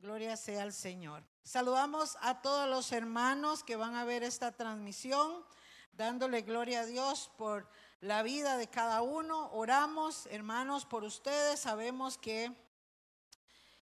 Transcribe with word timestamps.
Gloria 0.00 0.34
sea 0.38 0.62
al 0.62 0.72
Señor. 0.72 1.22
Saludamos 1.42 2.16
a 2.22 2.40
todos 2.40 2.66
los 2.70 2.90
hermanos 2.90 3.62
que 3.62 3.76
van 3.76 3.96
a 3.96 4.06
ver 4.06 4.22
esta 4.22 4.50
transmisión, 4.50 5.44
dándole 5.92 6.40
gloria 6.40 6.80
a 6.80 6.86
Dios 6.86 7.30
por 7.36 7.68
la 8.00 8.22
vida 8.22 8.56
de 8.56 8.66
cada 8.66 9.02
uno. 9.02 9.50
Oramos, 9.52 10.24
hermanos, 10.30 10.86
por 10.86 11.04
ustedes. 11.04 11.60
Sabemos 11.60 12.16
que 12.16 12.50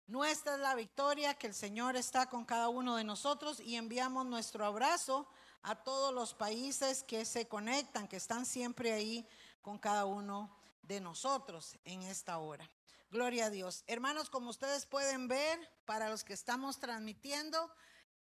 nuestra 0.06 0.56
es 0.56 0.60
la 0.60 0.75
victoria, 0.75 1.32
que 1.32 1.47
el 1.47 1.54
Señor 1.54 1.97
está 1.97 2.28
con 2.28 2.44
cada 2.44 2.69
uno 2.69 2.97
de 2.97 3.04
nosotros 3.04 3.59
y 3.59 3.76
enviamos 3.76 4.26
nuestro 4.26 4.66
abrazo 4.66 5.26
a 5.62 5.75
todos 5.75 6.12
los 6.12 6.34
países 6.34 7.03
que 7.03 7.25
se 7.25 7.48
conectan, 7.48 8.09
que 8.09 8.16
están 8.16 8.44
siempre 8.44 8.93
ahí 8.93 9.26
con 9.62 9.78
cada 9.78 10.04
uno 10.04 10.54
de 10.82 11.00
nosotros 11.00 11.78
en 11.87 12.03
esta 12.03 12.37
hora. 12.37 12.69
Gloria 13.14 13.47
a 13.47 13.50
Dios. 13.50 13.84
Hermanos, 13.86 14.28
como 14.28 14.50
ustedes 14.50 14.86
pueden 14.86 15.28
ver, 15.28 15.56
para 15.84 16.10
los 16.10 16.25
que 16.25 16.32
estamos 16.32 16.80
transmitiendo, 16.80 17.72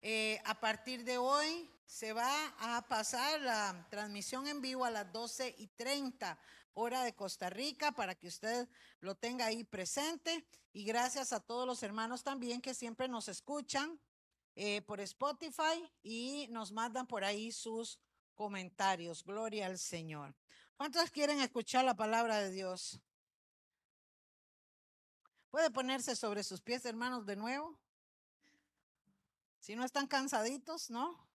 eh, 0.02 0.42
a 0.44 0.60
partir 0.60 1.04
de 1.04 1.16
hoy 1.16 1.70
se 1.86 2.12
va 2.12 2.54
a 2.58 2.86
pasar 2.86 3.40
la 3.40 3.86
transmisión 3.88 4.46
en 4.46 4.60
vivo 4.60 4.84
a 4.84 4.90
las 4.90 5.10
12 5.10 5.54
y 5.56 5.68
30 5.68 6.38
hora 6.74 7.02
de 7.02 7.14
Costa 7.14 7.48
Rica 7.48 7.92
para 7.92 8.14
que 8.14 8.26
usted 8.26 8.68
lo 9.00 9.14
tenga 9.14 9.46
ahí 9.46 9.64
presente. 9.64 10.44
Y 10.74 10.84
gracias 10.84 11.32
a 11.32 11.40
todos 11.40 11.66
los 11.66 11.82
hermanos 11.82 12.22
también 12.22 12.60
que 12.60 12.74
siempre 12.74 13.08
nos 13.08 13.28
escuchan 13.28 13.98
eh, 14.54 14.82
por 14.82 15.00
Spotify 15.00 15.90
y 16.02 16.46
nos 16.50 16.72
mandan 16.72 17.06
por 17.06 17.24
ahí 17.24 17.52
sus 17.52 17.98
comentarios. 18.34 19.24
Gloria 19.24 19.64
al 19.64 19.78
Señor. 19.78 20.34
¿Cuántos 20.76 21.10
quieren 21.10 21.40
escuchar 21.40 21.86
la 21.86 21.96
palabra 21.96 22.36
de 22.40 22.50
Dios? 22.50 23.00
Puede 25.54 25.70
ponerse 25.70 26.16
sobre 26.16 26.42
sus 26.42 26.60
pies, 26.60 26.84
hermanos, 26.84 27.26
de 27.26 27.36
nuevo. 27.36 27.78
Si 29.60 29.76
no 29.76 29.84
están 29.84 30.08
cansaditos, 30.08 30.90
¿no? 30.90 31.28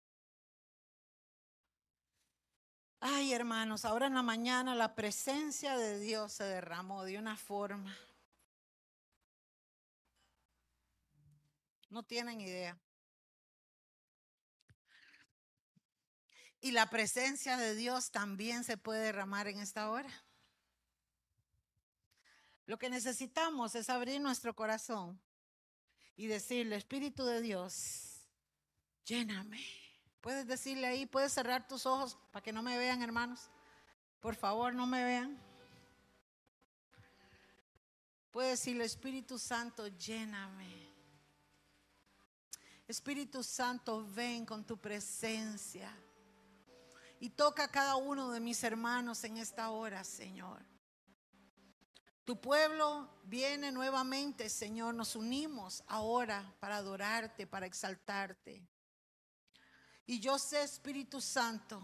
Ay, 2.98 3.34
hermanos, 3.34 3.84
ahora 3.84 4.06
en 4.06 4.14
la 4.14 4.22
mañana 4.22 4.74
la 4.74 4.94
presencia 4.94 5.76
de 5.76 5.98
Dios 5.98 6.32
se 6.32 6.44
derramó 6.44 7.04
de 7.04 7.18
una 7.18 7.36
forma. 7.36 7.94
No 11.90 12.02
tienen 12.02 12.40
idea. 12.40 12.80
Y 16.62 16.70
la 16.70 16.88
presencia 16.88 17.58
de 17.58 17.74
Dios 17.74 18.10
también 18.12 18.64
se 18.64 18.78
puede 18.78 19.02
derramar 19.02 19.46
en 19.46 19.58
esta 19.58 19.90
hora. 19.90 20.08
Lo 22.66 22.78
que 22.78 22.90
necesitamos 22.90 23.74
es 23.76 23.88
abrir 23.88 24.20
nuestro 24.20 24.54
corazón 24.54 25.20
y 26.16 26.26
decirle, 26.26 26.76
Espíritu 26.76 27.24
de 27.24 27.40
Dios, 27.40 28.20
lléname. 29.04 29.64
Puedes 30.20 30.46
decirle 30.48 30.88
ahí, 30.88 31.06
puedes 31.06 31.32
cerrar 31.32 31.68
tus 31.68 31.86
ojos 31.86 32.18
para 32.32 32.42
que 32.42 32.52
no 32.52 32.62
me 32.62 32.76
vean, 32.76 33.02
hermanos. 33.02 33.48
Por 34.20 34.34
favor, 34.34 34.74
no 34.74 34.86
me 34.86 35.04
vean. 35.04 35.38
Puedes 38.32 38.58
decirle, 38.58 38.84
Espíritu 38.84 39.38
Santo, 39.38 39.86
lléname. 39.86 40.86
Espíritu 42.88 43.42
Santo, 43.42 44.04
ven 44.12 44.44
con 44.44 44.64
tu 44.64 44.76
presencia 44.76 45.90
y 47.20 47.30
toca 47.30 47.64
a 47.64 47.70
cada 47.70 47.96
uno 47.96 48.30
de 48.30 48.40
mis 48.40 48.62
hermanos 48.64 49.22
en 49.24 49.36
esta 49.36 49.70
hora, 49.70 50.02
Señor. 50.04 50.75
Tu 52.26 52.40
pueblo 52.40 53.08
viene 53.22 53.70
nuevamente, 53.70 54.50
Señor. 54.50 54.94
Nos 54.96 55.14
unimos 55.14 55.84
ahora 55.86 56.52
para 56.58 56.78
adorarte, 56.78 57.46
para 57.46 57.66
exaltarte. 57.66 58.60
Y 60.06 60.18
yo 60.18 60.36
sé, 60.36 60.64
Espíritu 60.64 61.20
Santo, 61.20 61.80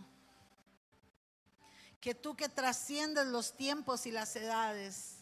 que 2.01 2.17
tú 2.17 2.35
que 2.35 2.49
trasciendes 2.49 3.29
los 3.29 3.57
tiempos 3.57 4.05
y 4.07 4.11
las 4.11 4.35
edades, 4.35 5.19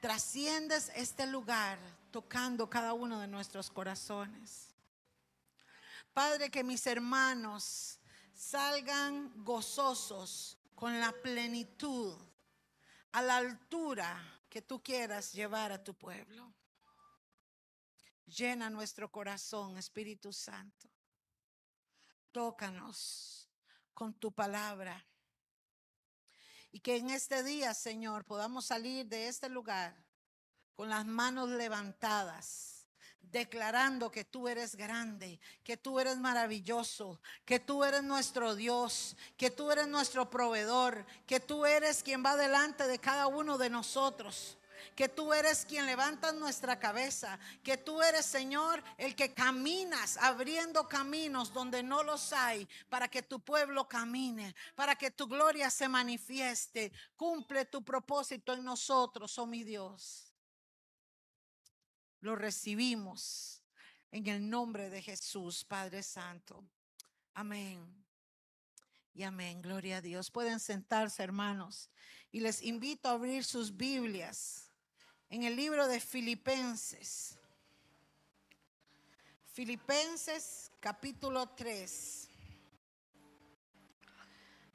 trasciendes 0.00 0.92
este 0.94 1.26
lugar 1.26 1.80
tocando 2.12 2.70
cada 2.70 2.92
uno 2.92 3.18
de 3.18 3.26
nuestros 3.26 3.68
corazones. 3.68 4.68
Padre, 6.14 6.52
que 6.52 6.62
mis 6.62 6.86
hermanos 6.86 7.98
salgan 8.32 9.32
gozosos 9.42 10.56
con 10.76 11.00
la 11.00 11.10
plenitud, 11.10 12.16
a 13.10 13.22
la 13.22 13.38
altura 13.38 14.31
que 14.52 14.60
tú 14.60 14.82
quieras 14.82 15.32
llevar 15.32 15.72
a 15.72 15.82
tu 15.82 15.94
pueblo. 15.94 16.52
Llena 18.26 18.68
nuestro 18.68 19.10
corazón, 19.10 19.78
Espíritu 19.78 20.30
Santo. 20.30 20.90
Tócanos 22.30 23.48
con 23.94 24.12
tu 24.12 24.30
palabra. 24.30 25.02
Y 26.70 26.80
que 26.80 26.98
en 26.98 27.08
este 27.08 27.42
día, 27.42 27.72
Señor, 27.72 28.26
podamos 28.26 28.66
salir 28.66 29.06
de 29.06 29.28
este 29.28 29.48
lugar 29.48 29.96
con 30.74 30.90
las 30.90 31.06
manos 31.06 31.48
levantadas 31.48 32.71
declarando 33.30 34.10
que 34.10 34.24
tú 34.24 34.48
eres 34.48 34.76
grande, 34.76 35.40
que 35.64 35.76
tú 35.76 35.98
eres 36.00 36.18
maravilloso, 36.18 37.20
que 37.44 37.60
tú 37.60 37.84
eres 37.84 38.02
nuestro 38.02 38.54
Dios, 38.54 39.16
que 39.36 39.50
tú 39.50 39.70
eres 39.70 39.88
nuestro 39.88 40.28
proveedor, 40.28 41.06
que 41.26 41.40
tú 41.40 41.64
eres 41.64 42.02
quien 42.02 42.24
va 42.24 42.36
delante 42.36 42.86
de 42.86 42.98
cada 42.98 43.26
uno 43.26 43.58
de 43.58 43.70
nosotros. 43.70 44.58
Que 44.96 45.08
tú 45.08 45.32
eres 45.32 45.64
quien 45.64 45.86
levanta 45.86 46.32
nuestra 46.32 46.78
cabeza, 46.78 47.38
que 47.62 47.76
tú 47.76 48.02
eres, 48.02 48.26
Señor, 48.26 48.82
el 48.98 49.14
que 49.14 49.32
caminas 49.32 50.16
abriendo 50.16 50.88
caminos 50.88 51.52
donde 51.52 51.84
no 51.84 52.02
los 52.02 52.32
hay, 52.32 52.68
para 52.90 53.08
que 53.08 53.22
tu 53.22 53.38
pueblo 53.40 53.88
camine, 53.88 54.54
para 54.74 54.96
que 54.96 55.12
tu 55.12 55.28
gloria 55.28 55.70
se 55.70 55.88
manifieste. 55.88 56.92
Cumple 57.16 57.64
tu 57.64 57.82
propósito 57.82 58.52
en 58.52 58.64
nosotros, 58.64 59.38
oh 59.38 59.46
mi 59.46 59.62
Dios 59.62 60.31
lo 62.22 62.36
recibimos 62.36 63.60
en 64.12 64.28
el 64.28 64.48
nombre 64.48 64.88
de 64.88 65.02
Jesús, 65.02 65.64
Padre 65.64 66.02
Santo. 66.02 66.64
Amén. 67.34 67.84
Y 69.12 69.24
amén, 69.24 69.60
gloria 69.60 69.98
a 69.98 70.00
Dios. 70.00 70.30
Pueden 70.30 70.60
sentarse, 70.60 71.22
hermanos. 71.22 71.90
Y 72.30 72.40
les 72.40 72.62
invito 72.62 73.08
a 73.08 73.12
abrir 73.12 73.44
sus 73.44 73.76
Biblias 73.76 74.70
en 75.28 75.42
el 75.42 75.56
libro 75.56 75.88
de 75.88 75.98
Filipenses. 75.98 77.36
Filipenses 79.52 80.70
capítulo 80.80 81.48
3. 81.48 82.28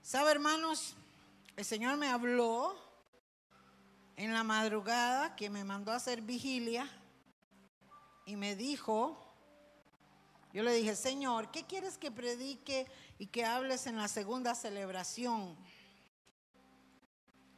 ¿Sabe, 0.01 0.31
hermanos? 0.31 0.95
El 1.55 1.65
Señor 1.65 1.97
me 1.97 2.09
habló 2.09 2.77
en 4.17 4.33
la 4.33 4.43
madrugada 4.43 5.35
que 5.35 5.49
me 5.49 5.63
mandó 5.63 5.93
a 5.93 5.95
hacer 5.95 6.21
vigilia 6.21 6.91
y 8.27 8.35
me 8.35 8.57
dijo, 8.57 9.17
yo 10.51 10.61
le 10.61 10.73
dije, 10.73 10.97
Señor, 10.97 11.49
¿qué 11.49 11.65
quieres 11.65 11.97
que 11.97 12.11
predique 12.11 12.85
y 13.17 13.27
que 13.27 13.45
hables 13.45 13.87
en 13.87 13.95
la 13.95 14.09
segunda 14.09 14.53
celebración? 14.53 15.55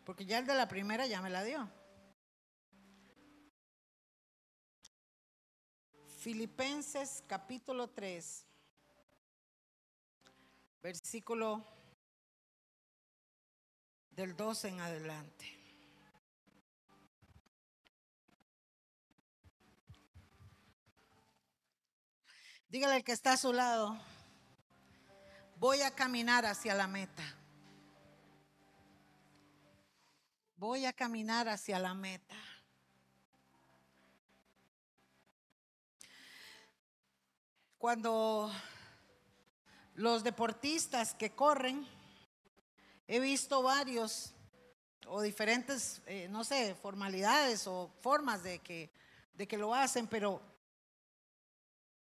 Porque 0.05 0.27
ya 0.27 0.37
el 0.37 0.45
de 0.45 0.53
la 0.53 0.67
primera 0.67 1.07
ya 1.07 1.23
me 1.23 1.31
la 1.31 1.43
dio. 1.43 1.67
Filipenses 6.19 7.23
capítulo 7.25 7.89
3, 7.89 8.45
versículo 10.83 11.65
del 14.11 14.35
12 14.35 14.67
en 14.67 14.81
adelante. 14.81 15.58
Dígale 22.69 22.93
al 22.93 23.03
que 23.03 23.13
está 23.13 23.33
a 23.33 23.37
su 23.37 23.51
lado, 23.51 23.97
voy 25.55 25.81
a 25.81 25.89
caminar 25.89 26.45
hacia 26.45 26.75
la 26.75 26.87
meta. 26.87 27.23
Voy 30.55 30.85
a 30.85 30.93
caminar 30.93 31.49
hacia 31.49 31.79
la 31.79 31.95
meta. 31.95 32.35
Cuando 37.79 38.51
los 39.95 40.23
deportistas 40.23 41.15
que 41.15 41.31
corren, 41.31 41.87
he 43.07 43.19
visto 43.19 43.63
varios 43.63 44.35
o 45.07 45.23
diferentes, 45.23 46.03
eh, 46.05 46.27
no 46.29 46.43
sé, 46.43 46.75
formalidades 46.75 47.65
o 47.65 47.89
formas 48.01 48.43
de 48.43 48.59
que, 48.59 48.91
de 49.33 49.47
que 49.47 49.57
lo 49.57 49.73
hacen, 49.73 50.05
pero 50.05 50.48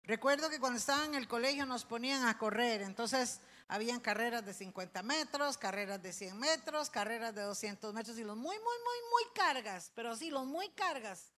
Recuerdo 0.05 0.49
que 0.49 0.59
cuando 0.59 0.79
estaba 0.79 1.05
en 1.05 1.15
el 1.15 1.29
colegio 1.29 1.65
nos 1.65 1.85
ponían 1.85 2.27
a 2.27 2.37
correr, 2.37 2.81
entonces 2.81 3.39
habían 3.69 4.01
carreras 4.01 4.45
de 4.45 4.53
50 4.53 5.01
metros, 5.01 5.57
carreras 5.57 6.01
de 6.01 6.11
100 6.11 6.37
metros, 6.37 6.89
carreras 6.89 7.33
de 7.33 7.43
200 7.43 7.93
metros 7.93 8.17
y 8.17 8.23
los 8.25 8.35
muy, 8.35 8.57
muy, 8.57 8.59
muy, 8.59 8.97
muy 9.11 9.33
cargas, 9.33 9.91
pero 9.95 10.15
sí, 10.17 10.29
los 10.29 10.45
muy 10.45 10.69
cargas. 10.69 11.31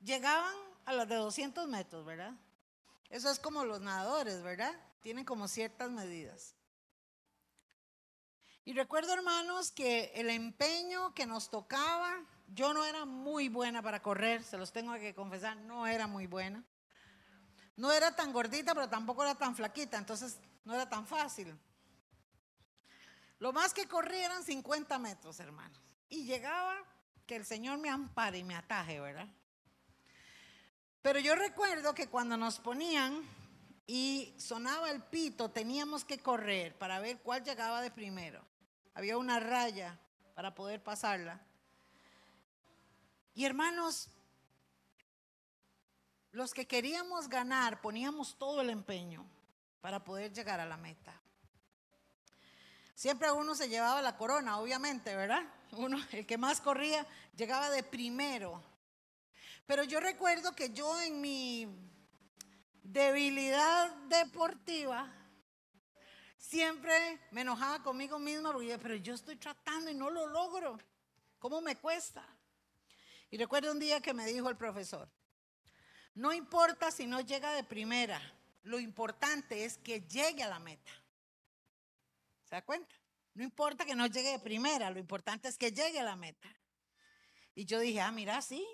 llegaban 0.00 0.54
a 0.84 0.92
las 0.92 1.08
de 1.08 1.14
200 1.14 1.68
metros, 1.68 2.04
¿verdad? 2.04 2.34
Eso 3.08 3.30
es 3.30 3.38
como 3.38 3.64
los 3.64 3.80
nadadores, 3.80 4.42
¿verdad? 4.42 4.74
Tienen 5.00 5.24
como 5.24 5.46
ciertas 5.46 5.90
medidas. 5.90 6.56
Y 8.64 8.72
recuerdo, 8.72 9.12
hermanos, 9.12 9.70
que 9.70 10.10
el 10.16 10.28
empeño 10.28 11.14
que 11.14 11.26
nos 11.26 11.50
tocaba, 11.50 12.24
yo 12.48 12.74
no 12.74 12.84
era 12.84 13.04
muy 13.04 13.48
buena 13.48 13.80
para 13.80 14.02
correr, 14.02 14.42
se 14.42 14.58
los 14.58 14.72
tengo 14.72 14.92
que 14.94 15.14
confesar, 15.14 15.56
no 15.56 15.86
era 15.86 16.08
muy 16.08 16.26
buena. 16.26 16.64
No 17.76 17.92
era 17.92 18.14
tan 18.14 18.32
gordita, 18.32 18.74
pero 18.74 18.88
tampoco 18.88 19.22
era 19.22 19.34
tan 19.34 19.56
flaquita, 19.56 19.96
entonces 19.96 20.38
no 20.64 20.74
era 20.74 20.88
tan 20.88 21.06
fácil. 21.06 21.58
Lo 23.38 23.52
más 23.52 23.74
que 23.74 23.88
corrí 23.88 24.18
eran 24.18 24.44
50 24.44 24.98
metros, 24.98 25.40
hermanos. 25.40 25.80
Y 26.08 26.24
llegaba 26.24 26.76
que 27.26 27.36
el 27.36 27.44
Señor 27.44 27.78
me 27.78 27.88
ampare 27.88 28.38
y 28.38 28.44
me 28.44 28.54
ataje, 28.54 29.00
¿verdad? 29.00 29.26
Pero 31.00 31.18
yo 31.18 31.34
recuerdo 31.34 31.94
que 31.94 32.08
cuando 32.08 32.36
nos 32.36 32.60
ponían 32.60 33.22
y 33.86 34.32
sonaba 34.38 34.90
el 34.90 35.02
pito, 35.02 35.50
teníamos 35.50 36.04
que 36.04 36.18
correr 36.20 36.78
para 36.78 37.00
ver 37.00 37.18
cuál 37.20 37.42
llegaba 37.42 37.80
de 37.80 37.90
primero. 37.90 38.44
Había 38.94 39.18
una 39.18 39.40
raya 39.40 39.98
para 40.34 40.54
poder 40.54 40.82
pasarla. 40.82 41.40
Y 43.34 43.44
hermanos, 43.44 44.08
los 46.32 46.54
que 46.54 46.66
queríamos 46.66 47.28
ganar 47.28 47.80
poníamos 47.80 48.36
todo 48.36 48.60
el 48.60 48.70
empeño 48.70 49.24
para 49.80 50.02
poder 50.02 50.32
llegar 50.32 50.60
a 50.60 50.66
la 50.66 50.76
meta. 50.76 51.20
Siempre 52.94 53.30
uno 53.30 53.54
se 53.54 53.68
llevaba 53.68 54.02
la 54.02 54.16
corona, 54.16 54.58
obviamente, 54.58 55.14
¿verdad? 55.14 55.42
Uno, 55.72 55.98
el 56.12 56.26
que 56.26 56.38
más 56.38 56.60
corría, 56.60 57.06
llegaba 57.36 57.70
de 57.70 57.82
primero. 57.82 58.62
Pero 59.66 59.84
yo 59.84 60.00
recuerdo 60.00 60.52
que 60.52 60.70
yo 60.70 61.00
en 61.00 61.20
mi 61.20 61.68
debilidad 62.82 63.94
deportiva, 64.08 65.10
siempre 66.36 67.20
me 67.30 67.42
enojaba 67.42 67.82
conmigo 67.82 68.18
misma 68.18 68.52
porque 68.52 68.78
pero 68.78 68.96
yo 68.96 69.14
estoy 69.14 69.36
tratando 69.36 69.90
y 69.90 69.94
no 69.94 70.10
lo 70.10 70.26
logro. 70.26 70.78
¿Cómo 71.38 71.60
me 71.60 71.76
cuesta? 71.76 72.24
Y 73.30 73.38
recuerdo 73.38 73.72
un 73.72 73.78
día 73.78 74.00
que 74.00 74.12
me 74.14 74.26
dijo 74.26 74.48
el 74.48 74.56
profesor, 74.56 75.08
no 76.14 76.32
importa 76.32 76.90
si 76.90 77.06
no 77.06 77.20
llega 77.20 77.52
de 77.52 77.64
primera, 77.64 78.20
lo 78.64 78.78
importante 78.78 79.64
es 79.64 79.78
que 79.78 80.02
llegue 80.02 80.42
a 80.42 80.48
la 80.48 80.58
meta. 80.58 80.92
¿Se 82.44 82.54
da 82.54 82.62
cuenta? 82.62 82.94
No 83.34 83.42
importa 83.42 83.84
que 83.84 83.94
no 83.94 84.06
llegue 84.06 84.30
de 84.30 84.38
primera, 84.38 84.90
lo 84.90 84.98
importante 84.98 85.48
es 85.48 85.56
que 85.56 85.72
llegue 85.72 86.00
a 86.00 86.04
la 86.04 86.16
meta. 86.16 86.48
Y 87.54 87.64
yo 87.64 87.80
dije, 87.80 88.00
ah, 88.00 88.12
mira, 88.12 88.42
sí. 88.42 88.66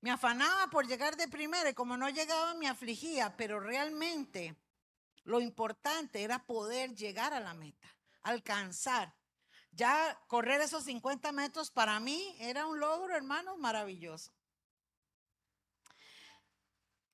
Me 0.00 0.10
afanaba 0.10 0.68
por 0.68 0.86
llegar 0.86 1.16
de 1.16 1.26
primera 1.26 1.70
y 1.70 1.74
como 1.74 1.96
no 1.96 2.08
llegaba 2.08 2.54
me 2.54 2.68
afligía, 2.68 3.36
pero 3.36 3.58
realmente 3.58 4.54
lo 5.24 5.40
importante 5.40 6.22
era 6.22 6.44
poder 6.44 6.94
llegar 6.94 7.34
a 7.34 7.40
la 7.40 7.54
meta, 7.54 7.88
alcanzar. 8.22 9.12
Ya 9.72 10.18
correr 10.28 10.60
esos 10.60 10.84
50 10.84 11.32
metros 11.32 11.70
para 11.70 11.98
mí 11.98 12.36
era 12.38 12.66
un 12.66 12.78
logro, 12.78 13.16
hermano, 13.16 13.56
maravilloso. 13.56 14.35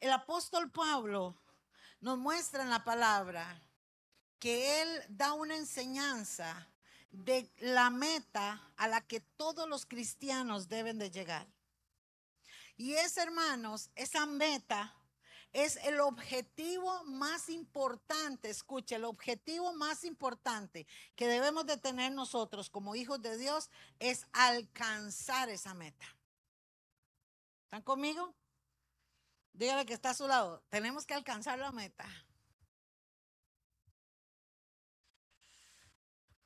El 0.02 0.10
apóstol 0.10 0.68
Pablo 0.68 1.36
nos 2.00 2.18
muestra 2.18 2.64
en 2.64 2.70
la 2.70 2.82
palabra 2.82 3.62
que 4.40 4.82
Él 4.82 4.88
da 5.08 5.32
una 5.32 5.54
enseñanza 5.54 6.68
de 7.12 7.48
la 7.58 7.88
meta 7.88 8.60
a 8.76 8.88
la 8.88 9.00
que 9.02 9.20
todos 9.20 9.68
los 9.68 9.86
cristianos 9.86 10.68
deben 10.68 10.98
de 10.98 11.12
llegar. 11.12 11.46
Y 12.76 12.94
es, 12.94 13.16
hermanos, 13.16 13.90
esa 13.94 14.26
meta 14.26 14.92
es 15.52 15.76
el 15.84 16.00
objetivo 16.00 17.04
más 17.04 17.48
importante, 17.48 18.50
escuche, 18.50 18.96
el 18.96 19.04
objetivo 19.04 19.72
más 19.72 20.02
importante 20.02 20.84
que 21.14 21.28
debemos 21.28 21.64
de 21.64 21.76
tener 21.76 22.10
nosotros 22.10 22.70
como 22.70 22.96
hijos 22.96 23.22
de 23.22 23.38
Dios 23.38 23.70
es 24.00 24.26
alcanzar 24.32 25.48
esa 25.48 25.74
meta. 25.74 26.06
¿Están 27.66 27.82
conmigo? 27.82 28.34
Dígale 29.52 29.86
que 29.86 29.94
está 29.94 30.10
a 30.10 30.14
su 30.14 30.26
lado. 30.26 30.62
Tenemos 30.68 31.06
que 31.06 31.14
alcanzar 31.14 31.58
la 31.58 31.72
meta. 31.72 32.06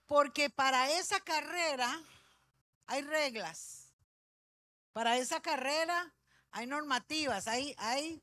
Porque 0.06 0.50
para 0.50 0.90
esa 0.90 1.20
carrera 1.20 2.02
hay 2.86 3.02
reglas. 3.02 3.92
Para 4.92 5.18
esa 5.18 5.40
carrera 5.40 6.14
hay 6.52 6.66
normativas, 6.66 7.48
hay, 7.48 7.74
hay, 7.76 8.22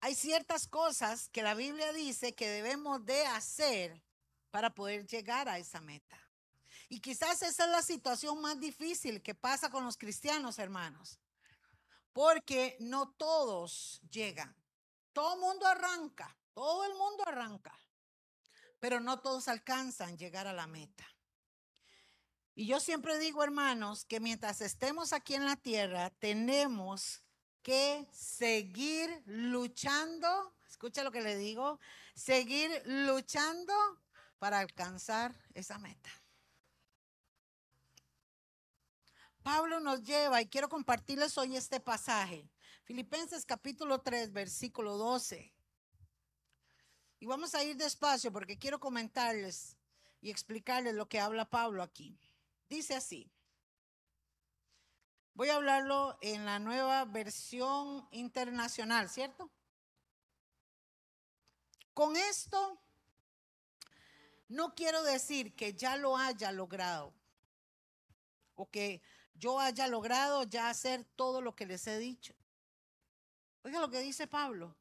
hay 0.00 0.14
ciertas 0.14 0.66
cosas 0.66 1.28
que 1.30 1.42
la 1.42 1.54
Biblia 1.54 1.92
dice 1.92 2.34
que 2.34 2.48
debemos 2.48 3.04
de 3.06 3.24
hacer 3.26 4.02
para 4.50 4.74
poder 4.74 5.06
llegar 5.06 5.48
a 5.48 5.58
esa 5.58 5.80
meta. 5.80 6.18
Y 6.88 7.00
quizás 7.00 7.40
esa 7.42 7.64
es 7.64 7.70
la 7.70 7.82
situación 7.82 8.40
más 8.40 8.58
difícil 8.58 9.22
que 9.22 9.34
pasa 9.34 9.70
con 9.70 9.84
los 9.84 9.96
cristianos, 9.96 10.58
hermanos. 10.58 11.18
Porque 12.12 12.76
no 12.80 13.10
todos 13.12 14.00
llegan. 14.10 14.54
Todo 15.12 15.34
el 15.34 15.40
mundo 15.40 15.66
arranca, 15.66 16.36
todo 16.54 16.84
el 16.84 16.94
mundo 16.94 17.24
arranca 17.26 17.76
pero 18.80 18.98
no 18.98 19.20
todos 19.20 19.46
alcanzan 19.46 20.16
llegar 20.16 20.46
a 20.46 20.52
la 20.52 20.66
meta. 20.66 21.04
Y 22.54 22.66
yo 22.66 22.80
siempre 22.80 23.18
digo, 23.18 23.44
hermanos, 23.44 24.04
que 24.04 24.20
mientras 24.20 24.60
estemos 24.60 25.12
aquí 25.12 25.34
en 25.34 25.44
la 25.44 25.56
tierra, 25.56 26.10
tenemos 26.18 27.22
que 27.62 28.08
seguir 28.10 29.22
luchando, 29.26 30.54
escucha 30.68 31.04
lo 31.04 31.12
que 31.12 31.20
le 31.20 31.36
digo, 31.36 31.78
seguir 32.14 32.70
luchando 32.86 33.72
para 34.38 34.58
alcanzar 34.58 35.34
esa 35.54 35.78
meta. 35.78 36.10
Pablo 39.42 39.80
nos 39.80 40.02
lleva, 40.02 40.42
y 40.42 40.46
quiero 40.46 40.68
compartirles 40.68 41.36
hoy 41.38 41.56
este 41.56 41.80
pasaje, 41.80 42.50
Filipenses 42.84 43.44
capítulo 43.46 44.00
3, 44.00 44.32
versículo 44.32 44.96
12. 44.96 45.54
Y 47.20 47.26
vamos 47.26 47.54
a 47.54 47.62
ir 47.62 47.76
despacio 47.76 48.32
porque 48.32 48.58
quiero 48.58 48.80
comentarles 48.80 49.76
y 50.20 50.30
explicarles 50.30 50.94
lo 50.94 51.08
que 51.08 51.20
habla 51.20 51.48
Pablo 51.48 51.82
aquí. 51.82 52.18
Dice 52.68 52.94
así. 52.94 53.30
Voy 55.34 55.48
a 55.48 55.56
hablarlo 55.56 56.18
en 56.20 56.44
la 56.44 56.58
nueva 56.58 57.04
versión 57.04 58.06
internacional, 58.10 59.08
¿cierto? 59.08 59.50
Con 61.94 62.16
esto 62.16 62.80
no 64.48 64.74
quiero 64.74 65.02
decir 65.02 65.54
que 65.54 65.74
ya 65.74 65.96
lo 65.96 66.16
haya 66.16 66.52
logrado 66.52 67.14
o 68.54 68.68
que 68.68 69.00
yo 69.34 69.60
haya 69.60 69.86
logrado 69.86 70.44
ya 70.44 70.68
hacer 70.68 71.04
todo 71.16 71.40
lo 71.40 71.54
que 71.54 71.66
les 71.66 71.86
he 71.86 71.98
dicho. 71.98 72.34
Oiga 73.62 73.80
lo 73.80 73.90
que 73.90 74.00
dice 74.00 74.26
Pablo. 74.26 74.76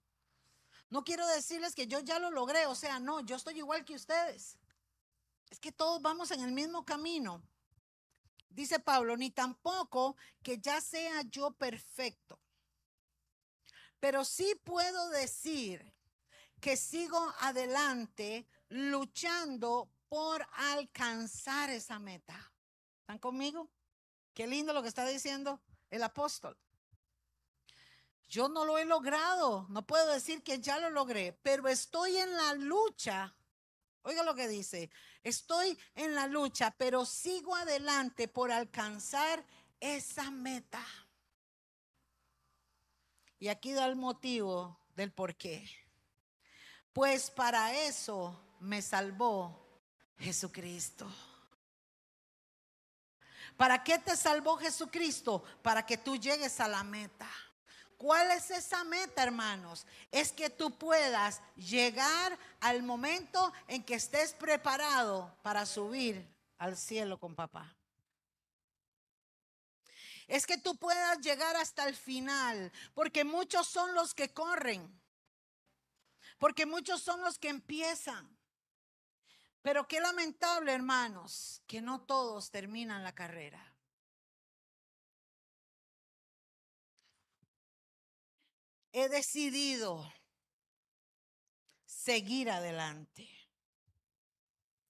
No 0.89 1.03
quiero 1.03 1.27
decirles 1.27 1.75
que 1.75 1.87
yo 1.87 1.99
ya 1.99 2.19
lo 2.19 2.31
logré, 2.31 2.65
o 2.65 2.75
sea, 2.75 2.99
no, 2.99 3.19
yo 3.21 3.35
estoy 3.35 3.57
igual 3.57 3.85
que 3.85 3.95
ustedes. 3.95 4.57
Es 5.49 5.59
que 5.59 5.71
todos 5.71 6.01
vamos 6.01 6.31
en 6.31 6.41
el 6.41 6.51
mismo 6.51 6.85
camino. 6.85 7.43
Dice 8.49 8.79
Pablo, 8.79 9.15
ni 9.15 9.29
tampoco 9.29 10.15
que 10.41 10.59
ya 10.59 10.81
sea 10.81 11.21
yo 11.23 11.51
perfecto. 11.51 12.39
Pero 13.99 14.25
sí 14.25 14.55
puedo 14.63 15.09
decir 15.09 15.93
que 16.59 16.75
sigo 16.75 17.33
adelante 17.39 18.47
luchando 18.69 19.89
por 20.07 20.45
alcanzar 20.53 21.69
esa 21.69 21.99
meta. 21.99 22.51
¿Están 23.01 23.19
conmigo? 23.19 23.69
Qué 24.39 24.47
lindo 24.47 24.71
lo 24.71 24.81
que 24.81 24.87
está 24.87 25.05
diciendo 25.05 25.59
el 25.89 26.01
apóstol. 26.01 26.55
Yo 28.29 28.47
no 28.47 28.63
lo 28.63 28.77
he 28.77 28.85
logrado, 28.85 29.65
no 29.67 29.85
puedo 29.85 30.13
decir 30.13 30.43
que 30.43 30.61
ya 30.61 30.79
lo 30.79 30.89
logré, 30.89 31.37
pero 31.43 31.67
estoy 31.67 32.15
en 32.15 32.33
la 32.37 32.53
lucha. 32.53 33.35
Oiga 34.01 34.23
lo 34.23 34.35
que 34.35 34.47
dice, 34.47 34.91
estoy 35.23 35.77
en 35.93 36.15
la 36.15 36.27
lucha, 36.27 36.73
pero 36.77 37.03
sigo 37.03 37.53
adelante 37.53 38.29
por 38.29 38.49
alcanzar 38.49 39.45
esa 39.81 40.31
meta. 40.31 40.85
Y 43.39 43.49
aquí 43.49 43.73
da 43.73 43.87
el 43.87 43.97
motivo 43.97 44.79
del 44.95 45.11
por 45.11 45.35
qué. 45.35 45.69
Pues 46.93 47.29
para 47.29 47.75
eso 47.75 48.39
me 48.61 48.81
salvó 48.81 49.81
Jesucristo. 50.17 51.11
¿Para 53.59 53.83
qué 53.83 53.99
te 53.99 54.15
salvó 54.15 54.55
Jesucristo? 54.55 55.43
Para 55.61 55.85
que 55.85 55.97
tú 55.97 56.15
llegues 56.15 56.61
a 56.61 56.69
la 56.69 56.81
meta. 56.81 57.29
¿Cuál 57.97 58.31
es 58.31 58.51
esa 58.51 58.85
meta, 58.85 59.21
hermanos? 59.21 59.85
Es 60.13 60.31
que 60.31 60.49
tú 60.49 60.77
puedas 60.77 61.41
llegar 61.57 62.39
al 62.61 62.83
momento 62.83 63.51
en 63.67 63.83
que 63.83 63.95
estés 63.95 64.31
preparado 64.31 65.35
para 65.41 65.65
subir 65.65 66.25
al 66.57 66.77
cielo 66.77 67.19
con 67.19 67.35
papá. 67.35 67.75
es 70.25 70.45
que 70.45 70.57
tú 70.57 70.77
puedas 70.77 71.19
llegar 71.19 71.57
hasta 71.57 71.85
el 71.89 71.95
final, 71.97 72.71
porque 72.93 73.25
muchos 73.25 73.67
son 73.67 73.93
los 73.93 74.13
que 74.13 74.29
corren, 74.29 74.87
porque 76.37 76.65
muchos 76.65 77.01
son 77.01 77.19
los 77.21 77.37
que 77.37 77.49
empiezan. 77.49 78.38
Pero 79.61 79.87
qué 79.87 79.99
lamentable, 79.99 80.73
hermanos, 80.73 81.61
que 81.67 81.81
no 81.81 82.01
todos 82.01 82.49
terminan 82.51 83.03
la 83.03 83.13
carrera. 83.13 83.73
He 88.91 89.09
decidido 89.09 90.11
seguir 91.85 92.49
adelante. 92.49 93.29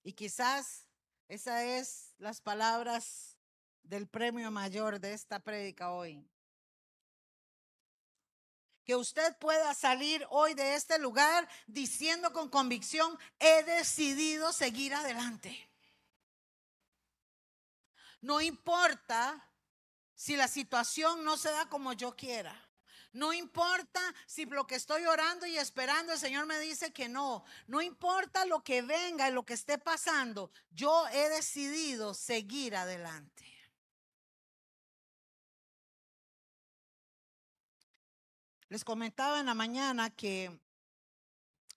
Y 0.02 0.14
quizás 0.14 0.86
esas 1.28 1.62
es 1.62 2.14
las 2.18 2.40
palabras 2.40 3.36
del 3.82 4.08
premio 4.08 4.50
mayor 4.50 5.00
de 5.00 5.12
esta 5.12 5.40
prédica 5.40 5.92
hoy. 5.92 6.26
Que 8.90 8.96
usted 8.96 9.36
pueda 9.36 9.72
salir 9.72 10.26
hoy 10.30 10.54
de 10.54 10.74
este 10.74 10.98
lugar 10.98 11.48
diciendo 11.68 12.32
con 12.32 12.48
convicción, 12.48 13.16
he 13.38 13.62
decidido 13.62 14.52
seguir 14.52 14.92
adelante. 14.94 15.70
No 18.20 18.40
importa 18.40 19.48
si 20.16 20.34
la 20.34 20.48
situación 20.48 21.22
no 21.24 21.36
se 21.36 21.52
da 21.52 21.68
como 21.68 21.92
yo 21.92 22.16
quiera. 22.16 22.68
No 23.12 23.32
importa 23.32 24.00
si 24.26 24.44
lo 24.46 24.66
que 24.66 24.74
estoy 24.74 25.06
orando 25.06 25.46
y 25.46 25.56
esperando 25.56 26.12
el 26.12 26.18
Señor 26.18 26.46
me 26.46 26.58
dice 26.58 26.92
que 26.92 27.08
no. 27.08 27.44
No 27.68 27.80
importa 27.80 28.44
lo 28.44 28.64
que 28.64 28.82
venga 28.82 29.28
y 29.28 29.32
lo 29.32 29.46
que 29.46 29.54
esté 29.54 29.78
pasando. 29.78 30.50
Yo 30.72 31.06
he 31.10 31.28
decidido 31.28 32.12
seguir 32.12 32.74
adelante. 32.74 33.49
Les 38.70 38.84
comentaba 38.84 39.40
en 39.40 39.46
la 39.46 39.54
mañana 39.54 40.10
que 40.10 40.60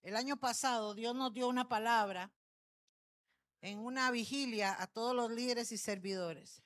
el 0.03 0.15
año 0.15 0.37
pasado 0.37 0.93
Dios 0.93 1.15
nos 1.15 1.33
dio 1.33 1.47
una 1.47 1.67
palabra 1.67 2.31
en 3.61 3.79
una 3.79 4.11
vigilia 4.11 4.79
a 4.79 4.85
todos 4.85 5.15
los 5.15 5.31
líderes 5.31 5.71
y 5.71 5.79
servidores. 5.79 6.61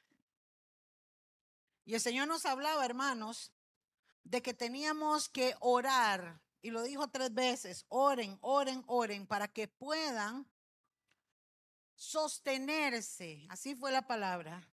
Y 1.86 1.94
el 1.94 2.02
Señor 2.02 2.28
nos 2.28 2.46
hablaba, 2.46 2.84
hermanos, 2.84 3.54
de 4.26 4.42
que 4.42 4.54
teníamos 4.54 5.30
que 5.30 5.56
orar, 5.62 6.42
y 6.62 6.72
lo 6.72 6.84
dijo 6.84 7.08
tres 7.08 7.34
veces, 7.34 7.86
oren, 7.88 8.38
oren, 8.42 8.84
oren, 8.88 9.28
para 9.28 9.48
que 9.48 9.70
puedan 9.70 10.46
sostenerse, 11.96 13.46
así 13.48 13.76
fue 13.76 13.94
la 13.94 14.06
palabra, 14.06 14.70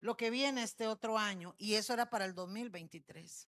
lo 0.00 0.18
que 0.18 0.28
viene 0.28 0.64
este 0.64 0.86
otro 0.86 1.16
año, 1.16 1.54
y 1.56 1.76
eso 1.76 1.94
era 1.94 2.10
para 2.10 2.26
el 2.26 2.34
2023. 2.34 3.48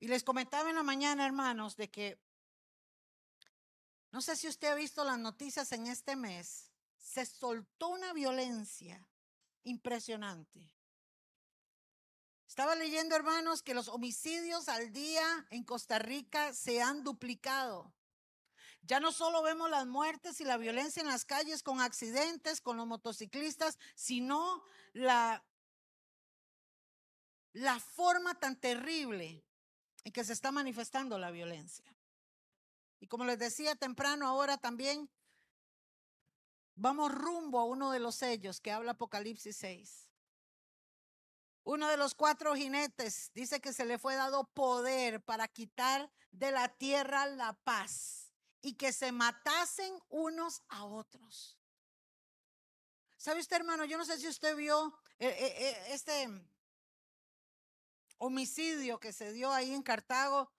Y 0.00 0.08
les 0.08 0.24
comentaba 0.24 0.70
en 0.70 0.76
la 0.76 0.82
mañana, 0.82 1.26
hermanos, 1.26 1.76
de 1.76 1.90
que, 1.90 2.18
no 4.10 4.22
sé 4.22 4.34
si 4.34 4.48
usted 4.48 4.68
ha 4.68 4.74
visto 4.74 5.04
las 5.04 5.18
noticias 5.18 5.70
en 5.72 5.86
este 5.86 6.16
mes, 6.16 6.72
se 6.96 7.26
soltó 7.26 7.88
una 7.88 8.14
violencia 8.14 9.06
impresionante. 9.62 10.74
Estaba 12.48 12.74
leyendo, 12.74 13.14
hermanos, 13.14 13.62
que 13.62 13.74
los 13.74 13.88
homicidios 13.88 14.68
al 14.68 14.90
día 14.90 15.46
en 15.50 15.64
Costa 15.64 15.98
Rica 15.98 16.54
se 16.54 16.80
han 16.80 17.04
duplicado. 17.04 17.92
Ya 18.82 19.00
no 19.00 19.12
solo 19.12 19.42
vemos 19.42 19.68
las 19.68 19.86
muertes 19.86 20.40
y 20.40 20.44
la 20.44 20.56
violencia 20.56 21.02
en 21.02 21.08
las 21.08 21.26
calles 21.26 21.62
con 21.62 21.82
accidentes, 21.82 22.62
con 22.62 22.78
los 22.78 22.86
motociclistas, 22.86 23.78
sino 23.94 24.64
la, 24.94 25.44
la 27.52 27.78
forma 27.78 28.38
tan 28.40 28.58
terrible 28.58 29.44
en 30.04 30.12
que 30.12 30.24
se 30.24 30.32
está 30.32 30.50
manifestando 30.50 31.18
la 31.18 31.30
violencia. 31.30 31.94
Y 33.00 33.06
como 33.06 33.24
les 33.24 33.38
decía 33.38 33.74
temprano, 33.76 34.26
ahora 34.26 34.58
también 34.58 35.10
vamos 36.74 37.12
rumbo 37.12 37.58
a 37.58 37.64
uno 37.64 37.90
de 37.90 38.00
los 38.00 38.16
sellos 38.16 38.60
que 38.60 38.72
habla 38.72 38.92
Apocalipsis 38.92 39.56
6. 39.56 40.08
Uno 41.64 41.88
de 41.88 41.96
los 41.96 42.14
cuatro 42.14 42.54
jinetes 42.54 43.30
dice 43.34 43.60
que 43.60 43.72
se 43.72 43.84
le 43.84 43.98
fue 43.98 44.14
dado 44.14 44.44
poder 44.44 45.22
para 45.22 45.46
quitar 45.48 46.10
de 46.30 46.50
la 46.50 46.68
tierra 46.68 47.26
la 47.26 47.52
paz 47.64 48.32
y 48.62 48.74
que 48.74 48.92
se 48.92 49.12
matasen 49.12 49.94
unos 50.08 50.62
a 50.68 50.84
otros. 50.84 51.58
¿Sabe 53.16 53.40
usted, 53.40 53.56
hermano? 53.56 53.84
Yo 53.84 53.98
no 53.98 54.04
sé 54.04 54.18
si 54.18 54.28
usted 54.28 54.56
vio 54.56 54.94
eh, 55.18 55.28
eh, 55.28 55.54
eh, 55.58 55.84
este 55.88 56.26
homicidio 58.20 59.00
que 59.00 59.12
se 59.12 59.32
dio 59.32 59.50
ahí 59.50 59.72
en 59.72 59.82
Cartago, 59.82 60.52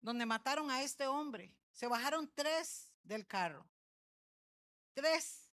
donde 0.00 0.26
mataron 0.26 0.70
a 0.70 0.82
este 0.82 1.06
hombre. 1.06 1.54
Se 1.70 1.86
bajaron 1.86 2.32
tres 2.34 2.92
del 3.02 3.26
carro. 3.26 3.68
Tres. 4.94 5.50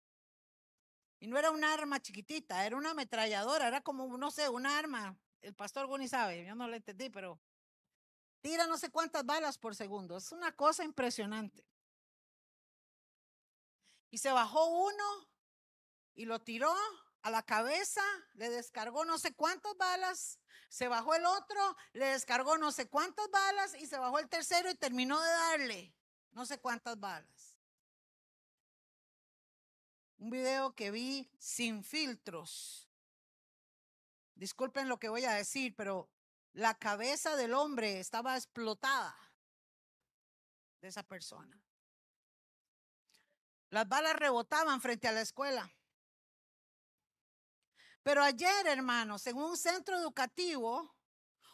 Y 1.21 1.29
no 1.29 1.39
era 1.39 1.51
un 1.51 1.65
arma 1.65 2.01
chiquitita, 2.01 2.67
era 2.67 2.77
una 2.77 2.91
ametralladora, 2.91 3.69
era 3.69 3.81
como, 3.81 4.19
no 4.19 4.31
sé, 4.31 4.49
un 4.49 4.67
arma. 4.67 5.17
El 5.41 5.55
pastor 5.55 5.87
Guni 5.87 6.09
sabe, 6.09 6.45
yo 6.45 6.55
no 6.55 6.67
lo 6.67 6.75
entendí, 6.75 7.11
pero 7.11 7.41
tira 8.41 8.67
no 8.67 8.77
sé 8.77 8.91
cuántas 8.91 9.25
balas 9.25 9.57
por 9.57 9.75
segundo. 9.77 10.17
Es 10.17 10.33
una 10.33 10.53
cosa 10.53 10.83
impresionante. 10.83 11.65
Y 14.11 14.19
se 14.19 14.33
bajó 14.33 14.67
uno 14.67 15.29
y 16.15 16.25
lo 16.25 16.41
tiró 16.41 16.75
a 17.23 17.31
la 17.31 17.43
cabeza, 17.43 18.03
le 18.35 18.51
descargó 18.51 19.05
no 19.05 19.19
sé 19.19 19.35
cuántas 19.35 19.77
balas, 19.77 20.39
se 20.69 20.89
bajó 20.89 21.15
el 21.15 21.27
otro, 21.27 21.77
le 21.93 22.07
descargó 22.07 22.59
no 22.59 22.73
sé 22.73 22.89
cuántas 22.89 23.31
balas 23.31 23.75
y 23.75 23.87
se 23.87 23.99
bajó 23.99 24.19
el 24.19 24.29
tercero 24.29 24.71
y 24.71 24.75
terminó 24.75 25.21
de 25.21 25.29
darle 25.29 25.95
no 26.33 26.47
sé 26.47 26.59
cuántas 26.59 26.99
balas. 26.99 27.57
Un 30.19 30.31
video 30.31 30.75
que 30.75 30.91
vi 30.91 31.31
sin 31.39 31.83
filtros. 31.83 32.89
Disculpen 34.35 34.89
lo 34.89 34.99
que 34.99 35.09
voy 35.09 35.25
a 35.25 35.33
decir, 35.33 35.75
pero 35.77 36.11
la 36.53 36.79
cabeza 36.79 37.37
del 37.37 37.55
hombre 37.55 38.01
estaba 38.01 38.37
explotada 38.37 39.17
de 40.81 40.89
esa 40.89 41.03
persona. 41.03 41.63
Las 43.71 43.89
balas 43.89 44.17
rebotaban 44.17 44.81
frente 44.81 45.09
a 45.09 45.13
la 45.13 45.21
escuela. 45.21 45.71
Pero 48.03 48.23
ayer, 48.23 48.67
hermanos, 48.67 49.27
en 49.27 49.37
un 49.37 49.57
centro 49.57 49.97
educativo, 49.97 50.95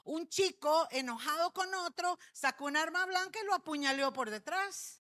un 0.04 0.28
chico 0.28 0.86
enojado 0.90 1.52
con 1.52 1.72
otro 1.74 2.18
sacó 2.32 2.66
un 2.66 2.76
arma 2.76 3.04
blanca 3.06 3.40
y 3.40 3.44
lo 3.44 3.54
apuñaleó 3.54 4.12
por 4.12 4.30
detrás. 4.30 5.02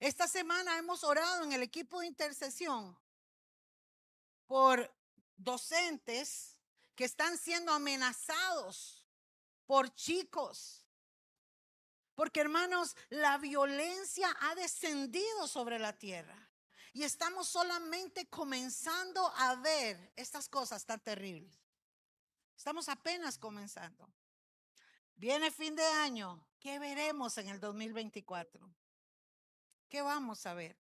Esta 0.00 0.26
semana 0.26 0.78
hemos 0.78 1.04
orado 1.04 1.44
en 1.44 1.52
el 1.52 1.62
equipo 1.62 2.00
de 2.00 2.06
intercesión 2.06 2.98
por 4.46 4.94
docentes 5.36 6.58
que 6.94 7.04
están 7.04 7.36
siendo 7.36 7.72
amenazados 7.72 9.04
por 9.66 9.94
chicos. 9.94 10.86
Porque 12.14 12.40
hermanos, 12.40 12.96
la 13.10 13.36
violencia 13.36 14.34
ha 14.40 14.54
descendido 14.54 15.46
sobre 15.46 15.78
la 15.78 15.92
tierra. 15.92 16.45
Y 16.96 17.04
estamos 17.04 17.46
solamente 17.46 18.26
comenzando 18.30 19.30
a 19.36 19.54
ver 19.56 20.14
estas 20.16 20.48
cosas 20.48 20.86
tan 20.86 20.98
terribles. 20.98 21.54
Estamos 22.56 22.88
apenas 22.88 23.36
comenzando. 23.36 24.10
Viene 25.14 25.50
fin 25.50 25.76
de 25.76 25.84
año. 25.84 26.42
¿Qué 26.58 26.78
veremos 26.78 27.36
en 27.36 27.50
el 27.50 27.60
2024? 27.60 28.74
¿Qué 29.90 30.00
vamos 30.00 30.46
a 30.46 30.54
ver? 30.54 30.74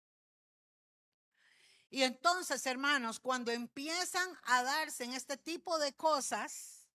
Y 1.90 2.04
entonces, 2.04 2.64
hermanos, 2.64 3.18
cuando 3.18 3.50
empiezan 3.50 4.38
a 4.44 4.62
darse 4.62 5.02
en 5.02 5.14
este 5.14 5.36
tipo 5.36 5.80
de 5.80 5.94
cosas, 5.94 6.86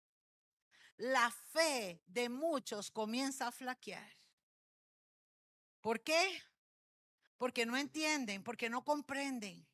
la 0.96 1.28
fe 1.32 2.00
de 2.06 2.28
muchos 2.28 2.92
comienza 2.92 3.48
a 3.48 3.50
flaquear. 3.50 4.16
¿Por 5.80 6.04
qué? 6.04 6.40
Porque 7.38 7.64
no 7.64 7.76
entienden, 7.76 8.42
porque 8.42 8.68
no 8.68 8.84
comprenden. 8.84 9.66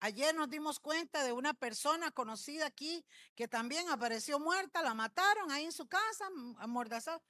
Ayer 0.00 0.34
nos 0.34 0.50
dimos 0.50 0.80
cuenta 0.80 1.22
de 1.22 1.32
una 1.32 1.54
persona 1.54 2.10
conocida 2.10 2.66
aquí 2.66 3.04
que 3.34 3.48
también 3.48 3.88
apareció 3.88 4.38
muerta, 4.38 4.82
la 4.82 4.92
mataron 4.92 5.50
ahí 5.50 5.64
en 5.64 5.72
su 5.72 5.86
casa, 5.86 6.26
amordazada. 6.58 7.22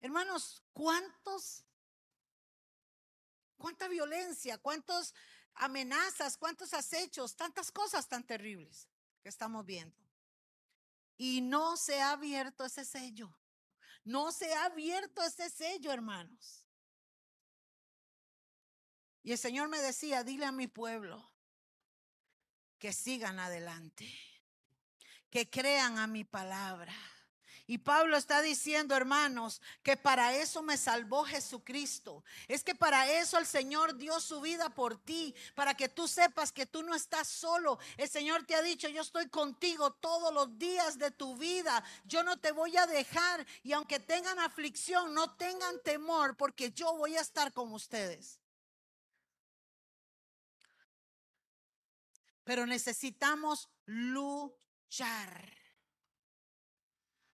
Hermanos, 0.00 0.62
¿cuántos 0.72 1.64
cuánta 3.60 3.86
violencia, 3.86 4.58
cuántas 4.58 5.14
amenazas, 5.54 6.36
cuántos 6.36 6.74
acechos, 6.74 7.36
tantas 7.36 7.70
cosas 7.70 8.08
tan 8.08 8.24
terribles 8.24 8.88
que 9.22 9.28
estamos 9.28 9.64
viendo. 9.64 9.96
Y 11.16 11.42
no 11.42 11.76
se 11.76 12.00
ha 12.00 12.12
abierto 12.12 12.64
ese 12.64 12.84
sello. 12.84 13.32
No 14.02 14.32
se 14.32 14.52
ha 14.54 14.64
abierto 14.64 15.22
ese 15.22 15.50
sello, 15.50 15.92
hermanos. 15.92 16.66
Y 19.22 19.32
el 19.32 19.38
Señor 19.38 19.68
me 19.68 19.78
decía, 19.78 20.24
dile 20.24 20.46
a 20.46 20.52
mi 20.52 20.66
pueblo 20.66 21.30
que 22.78 22.92
sigan 22.92 23.38
adelante, 23.38 24.10
que 25.28 25.48
crean 25.50 25.98
a 25.98 26.06
mi 26.06 26.24
palabra. 26.24 26.94
Y 27.70 27.78
Pablo 27.78 28.16
está 28.16 28.42
diciendo, 28.42 28.96
hermanos, 28.96 29.62
que 29.84 29.96
para 29.96 30.34
eso 30.34 30.60
me 30.60 30.76
salvó 30.76 31.24
Jesucristo. 31.24 32.24
Es 32.48 32.64
que 32.64 32.74
para 32.74 33.08
eso 33.12 33.38
el 33.38 33.46
Señor 33.46 33.96
dio 33.96 34.18
su 34.18 34.40
vida 34.40 34.70
por 34.70 34.96
ti, 34.96 35.36
para 35.54 35.76
que 35.76 35.88
tú 35.88 36.08
sepas 36.08 36.50
que 36.50 36.66
tú 36.66 36.82
no 36.82 36.96
estás 36.96 37.28
solo. 37.28 37.78
El 37.96 38.08
Señor 38.08 38.44
te 38.44 38.56
ha 38.56 38.62
dicho, 38.62 38.88
yo 38.88 39.02
estoy 39.02 39.28
contigo 39.28 39.92
todos 39.92 40.34
los 40.34 40.58
días 40.58 40.98
de 40.98 41.12
tu 41.12 41.36
vida. 41.36 41.84
Yo 42.06 42.24
no 42.24 42.40
te 42.40 42.50
voy 42.50 42.76
a 42.76 42.88
dejar. 42.88 43.46
Y 43.62 43.72
aunque 43.72 44.00
tengan 44.00 44.40
aflicción, 44.40 45.14
no 45.14 45.36
tengan 45.36 45.80
temor, 45.84 46.36
porque 46.36 46.72
yo 46.72 46.96
voy 46.96 47.16
a 47.16 47.20
estar 47.20 47.52
con 47.52 47.72
ustedes. 47.72 48.40
Pero 52.50 52.66
necesitamos 52.66 53.70
luchar. 53.84 55.56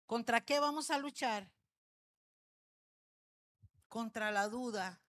¿Contra 0.06 0.42
qué 0.42 0.60
vamos 0.60 0.92
a 0.92 0.98
luchar? 0.98 1.50
Contra 3.88 4.30
la 4.34 4.50
duda, 4.50 5.02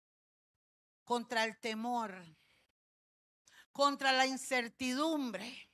contra 1.04 1.44
el 1.44 1.60
temor, 1.60 2.24
contra 3.72 4.12
la 4.12 4.28
incertidumbre. 4.28 5.72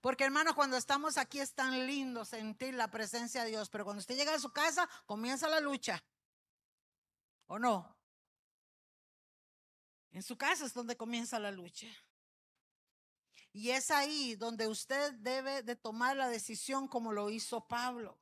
Porque 0.00 0.22
hermanos, 0.22 0.54
cuando 0.54 0.76
estamos 0.76 1.18
aquí 1.18 1.40
es 1.40 1.52
tan 1.52 1.88
lindo 1.88 2.24
sentir 2.24 2.74
la 2.74 2.92
presencia 2.92 3.42
de 3.42 3.50
Dios, 3.50 3.70
pero 3.70 3.82
cuando 3.82 4.02
usted 4.02 4.14
llega 4.14 4.36
a 4.36 4.38
su 4.38 4.52
casa, 4.52 4.88
comienza 5.04 5.48
la 5.48 5.58
lucha. 5.58 6.00
¿O 7.48 7.58
no? 7.58 7.92
En 10.12 10.22
su 10.22 10.38
casa 10.38 10.64
es 10.64 10.72
donde 10.72 10.96
comienza 10.96 11.40
la 11.40 11.50
lucha. 11.50 11.88
Y 13.52 13.70
es 13.70 13.90
ahí 13.90 14.36
donde 14.36 14.68
usted 14.68 15.12
debe 15.14 15.62
de 15.62 15.76
tomar 15.76 16.16
la 16.16 16.28
decisión 16.28 16.86
como 16.86 17.12
lo 17.12 17.30
hizo 17.30 17.66
Pablo. 17.66 18.16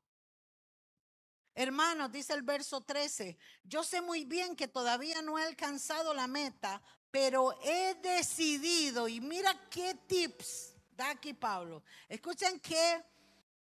Hermanos, 1.54 2.12
dice 2.12 2.34
el 2.34 2.42
verso 2.42 2.82
13, 2.82 3.36
yo 3.64 3.82
sé 3.82 4.00
muy 4.00 4.24
bien 4.24 4.54
que 4.54 4.68
todavía 4.68 5.22
no 5.22 5.38
he 5.38 5.42
alcanzado 5.42 6.14
la 6.14 6.28
meta, 6.28 6.80
pero 7.10 7.58
he 7.62 7.94
decidido, 7.96 9.08
y 9.08 9.20
mira 9.20 9.68
qué 9.68 9.94
tips 10.06 10.74
da 10.92 11.10
aquí 11.10 11.34
Pablo. 11.34 11.82
Escuchen 12.08 12.60
qué, 12.60 13.02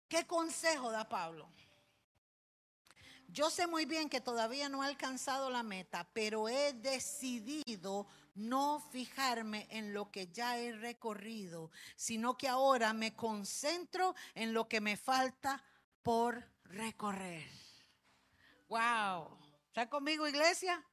qué 0.08 0.26
consejo 0.26 0.92
da 0.92 1.08
Pablo. 1.08 1.52
Yo 3.34 3.50
sé 3.50 3.66
muy 3.66 3.86
bien 3.86 4.10
que 4.10 4.22
todavía 4.22 4.70
no 4.70 4.84
he 4.84 4.88
alcanzado 4.88 5.50
la 5.50 5.64
meta, 5.64 6.08
pero 6.14 6.48
he 6.48 6.72
decidido 6.74 8.06
no 8.36 8.80
fijarme 8.92 9.66
en 9.72 9.92
lo 9.92 10.12
que 10.12 10.28
ya 10.28 10.60
he 10.60 10.72
recorrido, 10.72 11.72
sino 11.96 12.38
que 12.38 12.48
ahora 12.48 12.94
me 12.94 13.16
concentro 13.16 14.14
en 14.36 14.54
lo 14.54 14.70
que 14.70 14.82
me 14.82 14.98
falta 14.98 15.64
por 16.04 16.48
recorrer. 16.66 17.50
Wow. 18.70 19.36
¿Está 19.66 19.90
conmigo, 19.90 20.28
iglesia? 20.28 20.86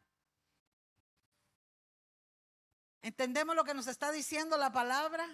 ¿Entendemos 3.03 3.55
lo 3.55 3.65
que 3.65 3.75
nos 3.75 3.87
está 3.87 4.11
diciendo 4.13 4.57
la 4.57 4.73
palabra? 4.73 5.27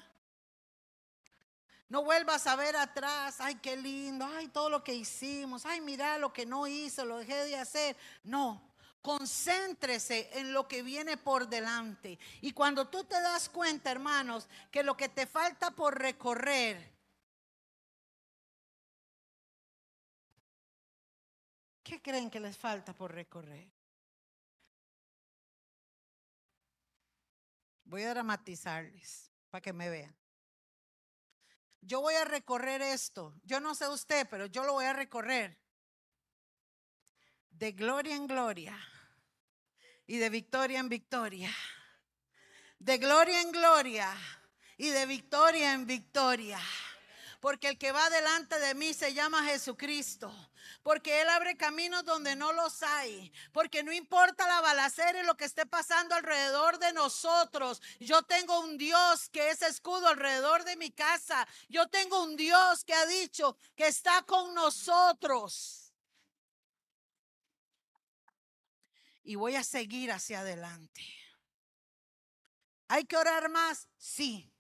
No 1.88 2.02
vuelvas 2.02 2.46
a 2.46 2.56
ver 2.56 2.76
atrás, 2.76 3.36
ay, 3.40 3.56
qué 3.56 3.76
lindo, 3.76 4.26
ay, 4.36 4.48
todo 4.48 4.68
lo 4.70 4.82
que 4.82 4.94
hicimos, 4.94 5.64
ay, 5.64 5.80
mira 5.80 6.18
lo 6.18 6.32
que 6.32 6.44
no 6.44 6.66
hice, 6.66 7.04
lo 7.04 7.18
dejé 7.18 7.44
de 7.44 7.56
hacer. 7.56 7.96
No, 8.24 8.66
Concéntrese 9.06 10.30
en 10.36 10.52
lo 10.52 10.66
que 10.66 10.82
viene 10.82 11.16
por 11.16 11.48
delante. 11.48 12.18
Y 12.40 12.50
cuando 12.50 12.88
tú 12.88 13.04
te 13.04 13.14
das 13.20 13.48
cuenta, 13.48 13.92
hermanos, 13.92 14.48
que 14.72 14.82
lo 14.82 14.96
que 14.96 15.08
te 15.08 15.26
falta 15.26 15.70
por 15.70 15.96
recorrer, 15.96 16.92
¿qué 21.84 22.02
creen 22.02 22.28
que 22.28 22.40
les 22.40 22.58
falta 22.58 22.92
por 22.92 23.14
recorrer? 23.14 23.70
Voy 27.84 28.02
a 28.02 28.10
dramatizarles 28.10 29.30
para 29.50 29.62
que 29.62 29.72
me 29.72 29.88
vean. 29.88 30.25
Yo 31.86 32.00
voy 32.00 32.14
a 32.16 32.24
recorrer 32.24 32.82
esto. 32.82 33.32
Yo 33.44 33.60
no 33.60 33.76
sé 33.76 33.86
usted, 33.88 34.26
pero 34.28 34.46
yo 34.46 34.64
lo 34.64 34.72
voy 34.72 34.86
a 34.86 34.92
recorrer. 34.92 35.56
De 37.50 37.72
gloria 37.72 38.16
en 38.16 38.26
gloria 38.26 38.76
y 40.06 40.18
de 40.18 40.28
victoria 40.28 40.80
en 40.80 40.88
victoria. 40.88 41.54
De 42.80 42.98
gloria 42.98 43.40
en 43.40 43.52
gloria 43.52 44.12
y 44.76 44.88
de 44.88 45.06
victoria 45.06 45.74
en 45.74 45.86
victoria. 45.86 46.60
Porque 47.40 47.68
el 47.68 47.78
que 47.78 47.92
va 47.92 48.10
delante 48.10 48.58
de 48.58 48.74
mí 48.74 48.92
se 48.92 49.14
llama 49.14 49.44
Jesucristo. 49.44 50.34
Porque 50.82 51.20
Él 51.20 51.28
abre 51.28 51.56
caminos 51.56 52.04
donde 52.04 52.36
no 52.36 52.52
los 52.52 52.82
hay. 52.82 53.32
Porque 53.52 53.82
no 53.82 53.92
importa 53.92 54.46
la 54.46 54.60
balacera 54.60 55.20
y 55.20 55.26
lo 55.26 55.36
que 55.36 55.44
esté 55.44 55.66
pasando 55.66 56.14
alrededor 56.14 56.78
de 56.78 56.92
nosotros. 56.92 57.82
Yo 58.00 58.22
tengo 58.22 58.60
un 58.60 58.78
Dios 58.78 59.28
que 59.30 59.50
es 59.50 59.62
escudo 59.62 60.08
alrededor 60.08 60.64
de 60.64 60.76
mi 60.76 60.90
casa. 60.90 61.46
Yo 61.68 61.88
tengo 61.88 62.22
un 62.22 62.36
Dios 62.36 62.84
que 62.84 62.94
ha 62.94 63.06
dicho 63.06 63.56
que 63.74 63.86
está 63.86 64.22
con 64.22 64.54
nosotros. 64.54 65.86
y 69.26 69.34
voy 69.34 69.56
a 69.56 69.64
seguir 69.64 70.12
hacia 70.12 70.40
adelante. 70.40 71.02
¿Hay 72.88 73.04
que 73.04 73.16
orar 73.16 73.50
más? 73.50 73.88
Sí. 73.98 74.52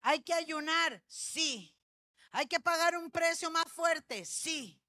¿Hay 0.00 0.22
que 0.22 0.32
ayunar? 0.32 1.02
Sí. 1.06 1.76
¿Hay 2.32 2.46
que 2.46 2.58
pagar 2.58 2.96
un 2.96 3.10
precio 3.10 3.50
más 3.50 3.70
fuerte? 3.70 4.24
Sí. 4.24 4.80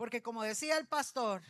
Porque 0.00 0.22
como 0.22 0.42
decía 0.42 0.78
el 0.78 0.86
pastor, 0.88 1.42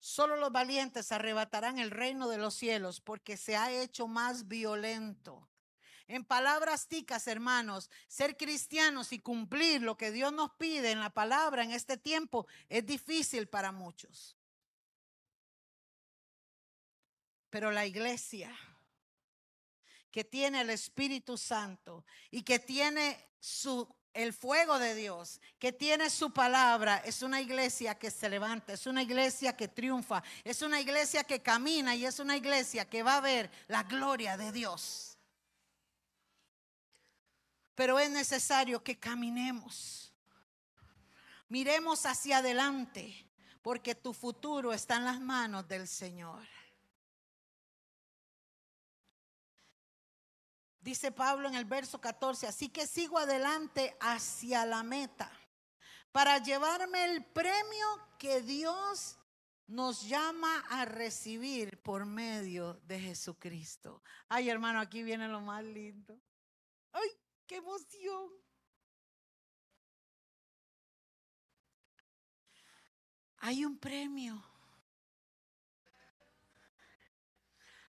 solo 0.00 0.34
los 0.34 0.50
valientes 0.50 1.12
arrebatarán 1.12 1.78
el 1.78 1.92
reino 1.92 2.26
de 2.26 2.38
los 2.38 2.54
cielos 2.54 3.00
porque 3.00 3.36
se 3.36 3.56
ha 3.56 3.70
hecho 3.70 4.08
más 4.08 4.48
violento. 4.48 5.48
En 6.08 6.24
palabras 6.24 6.88
ticas, 6.88 7.28
hermanos, 7.28 7.88
ser 8.08 8.36
cristianos 8.36 9.12
y 9.12 9.20
cumplir 9.20 9.80
lo 9.82 9.96
que 9.96 10.10
Dios 10.10 10.32
nos 10.32 10.54
pide 10.56 10.90
en 10.90 10.98
la 10.98 11.10
palabra 11.10 11.62
en 11.62 11.70
este 11.70 11.96
tiempo 11.96 12.48
es 12.68 12.84
difícil 12.84 13.46
para 13.46 13.70
muchos. 13.70 14.36
Pero 17.48 17.70
la 17.70 17.86
iglesia 17.86 18.58
que 20.10 20.24
tiene 20.24 20.62
el 20.62 20.70
Espíritu 20.70 21.38
Santo 21.38 22.04
y 22.28 22.42
que 22.42 22.58
tiene 22.58 23.24
su 23.38 23.88
el 24.16 24.32
fuego 24.32 24.78
de 24.78 24.94
Dios, 24.94 25.40
que 25.58 25.72
tiene 25.72 26.08
su 26.08 26.32
palabra, 26.32 26.96
es 27.04 27.22
una 27.22 27.40
iglesia 27.40 27.98
que 27.98 28.10
se 28.10 28.28
levanta, 28.30 28.72
es 28.72 28.86
una 28.86 29.02
iglesia 29.02 29.54
que 29.54 29.68
triunfa, 29.68 30.22
es 30.42 30.62
una 30.62 30.80
iglesia 30.80 31.22
que 31.22 31.42
camina 31.42 31.94
y 31.94 32.06
es 32.06 32.18
una 32.18 32.34
iglesia 32.34 32.88
que 32.88 33.02
va 33.02 33.18
a 33.18 33.20
ver 33.20 33.50
la 33.68 33.82
gloria 33.82 34.38
de 34.38 34.52
Dios. 34.52 35.18
Pero 37.74 37.98
es 37.98 38.10
necesario 38.10 38.82
que 38.82 38.98
caminemos. 38.98 40.10
Miremos 41.48 42.06
hacia 42.06 42.38
adelante, 42.38 43.28
porque 43.60 43.94
tu 43.94 44.14
futuro 44.14 44.72
está 44.72 44.96
en 44.96 45.04
las 45.04 45.20
manos 45.20 45.68
del 45.68 45.86
Señor. 45.86 46.55
Dice 50.86 51.10
Pablo 51.10 51.48
en 51.48 51.56
el 51.56 51.64
verso 51.64 52.00
14, 52.00 52.46
así 52.46 52.68
que 52.68 52.86
sigo 52.86 53.18
adelante 53.18 53.96
hacia 53.98 54.64
la 54.64 54.84
meta 54.84 55.28
para 56.12 56.38
llevarme 56.38 57.06
el 57.06 57.24
premio 57.24 57.86
que 58.20 58.40
Dios 58.40 59.18
nos 59.66 60.02
llama 60.06 60.60
a 60.70 60.84
recibir 60.84 61.82
por 61.82 62.06
medio 62.06 62.74
de 62.84 63.00
Jesucristo. 63.00 64.00
Ay, 64.28 64.48
hermano, 64.48 64.78
aquí 64.78 65.02
viene 65.02 65.26
lo 65.26 65.40
más 65.40 65.64
lindo. 65.64 66.22
Ay, 66.92 67.08
qué 67.48 67.56
emoción. 67.56 68.30
Hay 73.38 73.64
un 73.64 73.76
premio. 73.76 74.40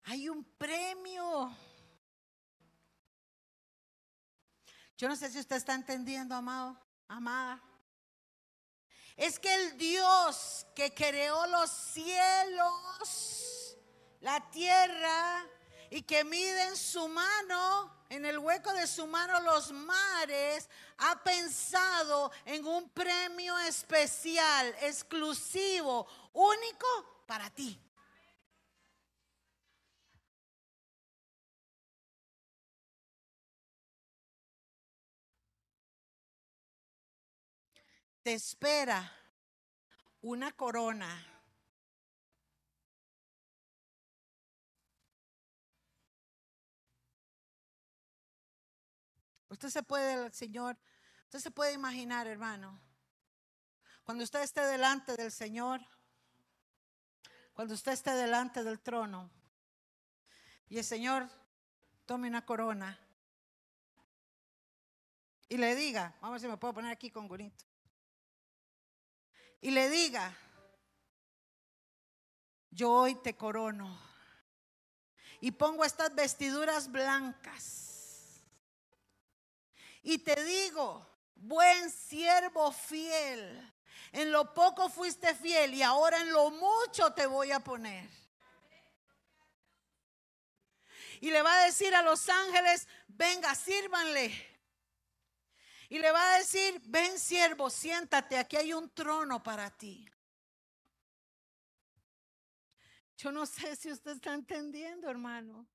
Hay 0.05 0.29
un 0.29 0.43
premio. 0.43 1.55
Yo 4.97 5.07
no 5.07 5.15
sé 5.15 5.29
si 5.29 5.39
usted 5.39 5.57
está 5.57 5.75
entendiendo, 5.75 6.33
amado, 6.33 6.75
amada. 7.07 7.61
Es 9.15 9.39
que 9.39 9.53
el 9.53 9.77
Dios 9.77 10.65
que 10.75 10.93
creó 10.93 11.45
los 11.47 11.69
cielos, 11.69 13.77
la 14.21 14.49
tierra, 14.49 15.45
y 15.89 16.01
que 16.01 16.23
mide 16.23 16.63
en 16.63 16.75
su 16.75 17.07
mano, 17.07 17.93
en 18.09 18.25
el 18.25 18.39
hueco 18.39 18.73
de 18.73 18.87
su 18.87 19.07
mano 19.07 19.39
los 19.41 19.71
mares, 19.71 20.69
ha 20.97 21.21
pensado 21.23 22.31
en 22.45 22.65
un 22.65 22.89
premio 22.89 23.57
especial, 23.59 24.75
exclusivo, 24.81 26.07
único 26.33 27.23
para 27.25 27.49
ti. 27.49 27.79
Te 38.27 38.33
espera 38.33 39.09
una 40.19 40.51
corona. 40.51 41.07
Usted 49.47 49.69
se 49.69 49.81
puede, 49.81 50.29
Señor, 50.33 50.77
usted 51.23 51.39
se 51.39 51.51
puede 51.51 51.71
imaginar, 51.71 52.27
hermano, 52.27 52.77
cuando 54.03 54.25
usted 54.25 54.41
esté 54.41 54.59
delante 54.59 55.15
del 55.15 55.31
Señor, 55.31 55.79
cuando 57.53 57.75
usted 57.75 57.93
esté 57.93 58.11
delante 58.11 58.61
del 58.65 58.81
trono 58.81 59.31
y 60.67 60.79
el 60.79 60.83
Señor 60.83 61.29
tome 62.05 62.27
una 62.27 62.45
corona 62.45 62.99
y 65.47 65.55
le 65.55 65.75
diga, 65.75 66.13
vamos 66.19 66.27
a 66.27 66.31
ver 66.31 66.41
si 66.41 66.47
me 66.49 66.57
puedo 66.57 66.73
poner 66.73 66.91
aquí 66.91 67.09
con 67.09 67.29
Gunito, 67.29 67.66
y 69.61 69.71
le 69.71 69.89
diga, 69.89 70.35
yo 72.69 72.91
hoy 72.91 73.15
te 73.15 73.35
corono 73.35 73.99
y 75.41 75.51
pongo 75.51 75.83
estas 75.83 76.13
vestiduras 76.13 76.91
blancas 76.91 78.43
y 80.03 80.19
te 80.19 80.43
digo, 80.43 81.05
buen 81.35 81.89
siervo 81.89 82.71
fiel, 82.71 83.73
en 84.11 84.31
lo 84.31 84.53
poco 84.53 84.89
fuiste 84.89 85.35
fiel 85.35 85.73
y 85.73 85.83
ahora 85.83 86.21
en 86.21 86.31
lo 86.31 86.49
mucho 86.51 87.11
te 87.13 87.25
voy 87.25 87.51
a 87.51 87.59
poner. 87.59 88.09
Y 91.19 91.31
le 91.31 91.41
va 91.41 91.53
a 91.53 91.65
decir 91.65 91.93
a 91.95 92.03
los 92.03 92.29
ángeles, 92.29 92.87
venga, 93.07 93.53
sírvanle. 93.55 94.56
Y 95.89 95.99
le 95.99 96.11
va 96.11 96.33
a 96.33 96.37
decir, 96.39 96.81
ven 96.85 97.17
siervo, 97.17 97.69
siéntate, 97.69 98.37
aquí 98.37 98.57
hay 98.57 98.73
un 98.73 98.89
trono 98.89 99.41
para 99.41 99.69
ti. 99.69 100.05
Yo 103.15 103.31
no 103.31 103.45
sé 103.45 103.75
si 103.75 103.91
usted 103.91 104.11
está 104.11 104.33
entendiendo, 104.33 105.09
hermano. 105.09 105.65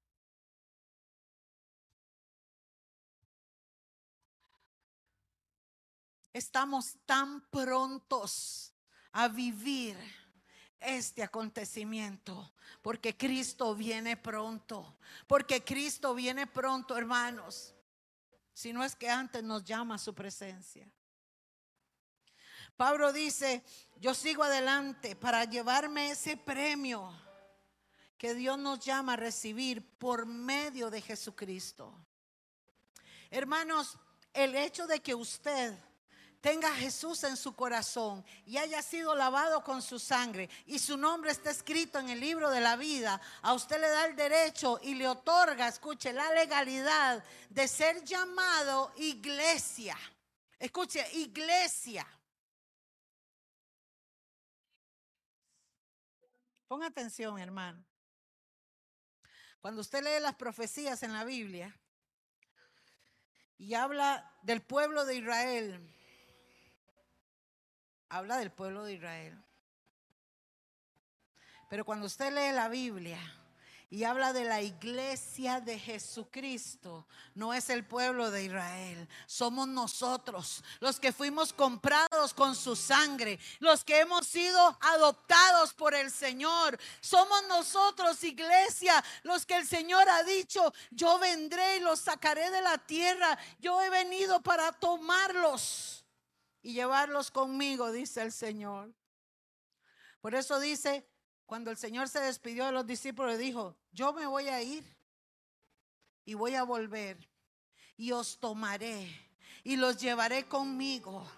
Estamos 6.33 6.97
tan 7.05 7.41
prontos 7.49 8.75
a 9.13 9.29
vivir 9.29 9.97
este 10.79 11.23
acontecimiento, 11.23 12.55
porque 12.81 13.17
Cristo 13.17 13.75
viene 13.75 14.17
pronto, 14.17 14.99
porque 15.27 15.65
Cristo 15.65 16.15
viene 16.15 16.47
pronto, 16.47 16.97
hermanos 16.97 17.75
si 18.53 18.73
no 18.73 18.85
es 18.85 18.95
que 18.95 19.09
antes 19.09 19.43
nos 19.43 19.65
llama 19.65 19.97
a 19.97 19.99
su 19.99 20.15
presencia. 20.15 20.91
Pablo 22.77 23.13
dice, 23.13 23.63
yo 24.01 24.15
sigo 24.15 24.43
adelante 24.43 25.15
para 25.15 25.45
llevarme 25.45 26.11
ese 26.11 26.37
premio 26.37 27.13
que 28.17 28.35
Dios 28.35 28.59
nos 28.59 28.81
llama 28.81 29.15
a 29.15 29.17
recibir 29.17 29.99
por 29.99 30.27
medio 30.27 30.91
de 30.91 31.01
Jesucristo. 31.01 31.93
Hermanos, 33.31 33.99
el 34.33 34.55
hecho 34.55 34.87
de 34.87 35.01
que 35.01 35.15
usted 35.15 35.77
tenga 36.43 36.69
a 36.69 36.75
Jesús 36.75 37.23
en 37.23 37.37
su 37.37 37.55
corazón 37.55 38.25
y 38.45 38.59
haya 38.59 38.83
sido 38.83 39.15
lavado 39.15 39.63
con 39.63 39.81
su 39.81 40.01
sangre 40.01 40.51
y 40.67 40.81
su 40.81 40.97
nombre 40.97 41.31
está 41.31 41.51
escrito 41.51 42.01
en 42.01 42.11
el 42.11 42.19
libro 42.19 42.51
de 42.51 42.61
la 42.61 42.75
vida, 42.75 43.21
a 43.43 43.55
usted 43.55 43.81
le 43.81 43.89
da 43.89 44.07
el 44.07 44.17
derecho 44.17 44.81
y 44.83 44.97
le 44.97 45.07
otorga, 45.07 45.69
escuche, 45.69 46.13
la 46.13 46.31
legalidad 46.35 47.25
de 47.49 47.69
ser 47.69 48.03
llamado 48.05 48.93
iglesia. 48.97 49.97
Escuche, 50.59 51.07
iglesia. 51.15 52.07
Ponga 56.67 56.89
atención, 56.89 57.39
hermano. 57.39 57.85
Cuando 59.61 59.81
usted 59.81 60.03
lee 60.03 60.21
las 60.21 60.35
profecías 60.35 61.05
en 61.05 61.13
la 61.13 61.25
Biblia 61.25 61.79
y 63.59 63.75
habla 63.75 64.37
del 64.43 64.61
pueblo 64.61 65.05
de 65.05 65.17
Israel, 65.17 65.89
habla 68.13 68.37
del 68.37 68.53
pueblo 68.53 68.85
de 68.85 68.93
Israel. 68.93 69.43
Pero 71.71 71.87
cuando 71.87 72.07
usted 72.07 72.31
lee 72.31 72.55
la 72.55 72.69
Biblia 72.69 73.19
y 73.89 74.05
habla 74.05 74.35
de 74.35 74.45
la 74.45 74.61
iglesia 74.61 75.63
de 75.63 75.79
Jesucristo, 75.79 77.07
no 77.35 77.55
es 77.55 77.71
el 77.71 77.87
pueblo 77.87 78.31
de 78.31 78.45
Israel, 78.45 79.09
somos 79.25 79.67
nosotros, 79.67 80.63
los 80.81 81.01
que 81.01 81.13
fuimos 81.13 81.55
comprados 81.55 82.35
con 82.35 82.55
su 82.55 82.77
sangre, 82.77 83.39
los 83.61 83.83
que 83.83 84.01
hemos 84.01 84.27
sido 84.27 84.79
adoptados 84.83 85.73
por 85.73 85.95
el 85.95 86.11
Señor. 86.11 86.79
Somos 87.01 87.43
nosotros, 87.49 88.23
iglesia, 88.25 89.03
los 89.23 89.47
que 89.47 89.57
el 89.57 89.67
Señor 89.67 90.07
ha 90.11 90.23
dicho, 90.23 90.75
yo 90.91 91.19
vendré 91.19 91.79
y 91.79 91.81
los 91.81 92.01
sacaré 92.01 92.51
de 92.51 92.61
la 92.61 92.77
tierra, 92.77 93.39
yo 93.59 93.81
he 93.81 93.89
venido 93.89 94.43
para 94.43 94.71
tomarlos 94.73 96.02
y 96.63 96.75
llevarlos 96.75 97.31
conmigo, 97.31 97.93
dice 97.93 98.23
el 98.23 98.33
Señor. 98.33 98.95
Por 100.21 100.35
eso 100.35 100.61
dice, 100.61 101.07
cuando 101.45 101.71
el 101.71 101.77
Señor 101.77 102.09
se 102.09 102.21
despidió 102.21 102.67
de 102.67 102.73
los 102.73 102.87
discípulos, 102.87 103.37
dijo, 103.37 103.77
yo 103.91 104.13
me 104.13 104.27
voy 104.27 104.49
a 104.49 104.63
ir 104.63 104.85
y 106.25 106.35
voy 106.35 106.55
a 106.55 106.63
volver 106.63 107.29
y 107.97 108.13
os 108.13 108.39
tomaré 108.39 109.11
y 109.65 109.77
los 109.77 110.01
llevaré 110.01 110.47
conmigo. 110.47 111.29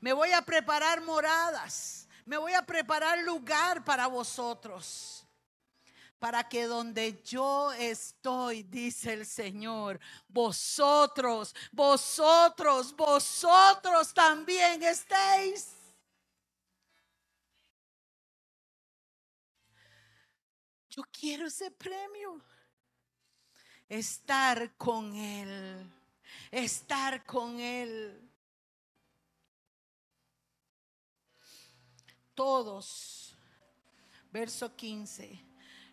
Me 0.00 0.12
voy 0.12 0.32
a 0.32 0.42
preparar 0.42 1.00
moradas, 1.02 2.08
me 2.24 2.36
voy 2.36 2.54
a 2.54 2.62
preparar 2.66 3.22
lugar 3.22 3.84
para 3.84 4.08
vosotros 4.08 5.21
para 6.22 6.48
que 6.48 6.68
donde 6.68 7.20
yo 7.24 7.72
estoy, 7.72 8.62
dice 8.62 9.12
el 9.12 9.26
Señor, 9.26 9.98
vosotros, 10.28 11.52
vosotros, 11.72 12.94
vosotros 12.94 14.14
también 14.14 14.80
estéis. 14.84 15.72
Yo 20.90 21.02
quiero 21.10 21.48
ese 21.48 21.72
premio. 21.72 22.40
Estar 23.88 24.76
con 24.76 25.16
Él. 25.16 25.92
Estar 26.52 27.26
con 27.26 27.58
Él. 27.58 28.30
Todos. 32.32 33.36
Verso 34.30 34.72
15 34.76 35.51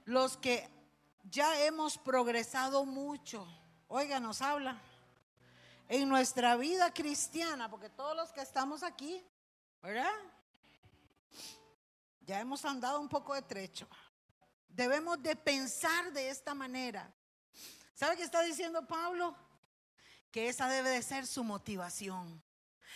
los 0.09 0.37
que 0.37 0.67
ya 1.23 1.63
hemos 1.65 1.99
progresado 1.99 2.83
mucho, 2.83 3.47
oiga, 3.87 4.19
nos 4.19 4.41
habla, 4.41 4.81
en 5.87 6.09
nuestra 6.09 6.55
vida 6.55 6.91
cristiana, 6.91 7.69
porque 7.69 7.89
todos 7.89 8.15
los 8.15 8.31
que 8.31 8.41
estamos 8.41 8.81
aquí, 8.81 9.23
¿verdad? 9.83 10.11
Ya 12.21 12.39
hemos 12.39 12.65
andado 12.65 12.99
un 12.99 13.07
poco 13.07 13.35
de 13.35 13.43
trecho. 13.43 13.87
Debemos 14.67 15.21
de 15.21 15.35
pensar 15.35 16.11
de 16.11 16.29
esta 16.29 16.55
manera. 16.55 17.13
¿Sabe 17.93 18.17
qué 18.17 18.23
está 18.23 18.41
diciendo 18.41 18.87
Pablo? 18.87 19.35
Que 20.31 20.49
esa 20.49 20.67
debe 20.67 20.89
de 20.89 21.03
ser 21.03 21.27
su 21.27 21.43
motivación. 21.43 22.41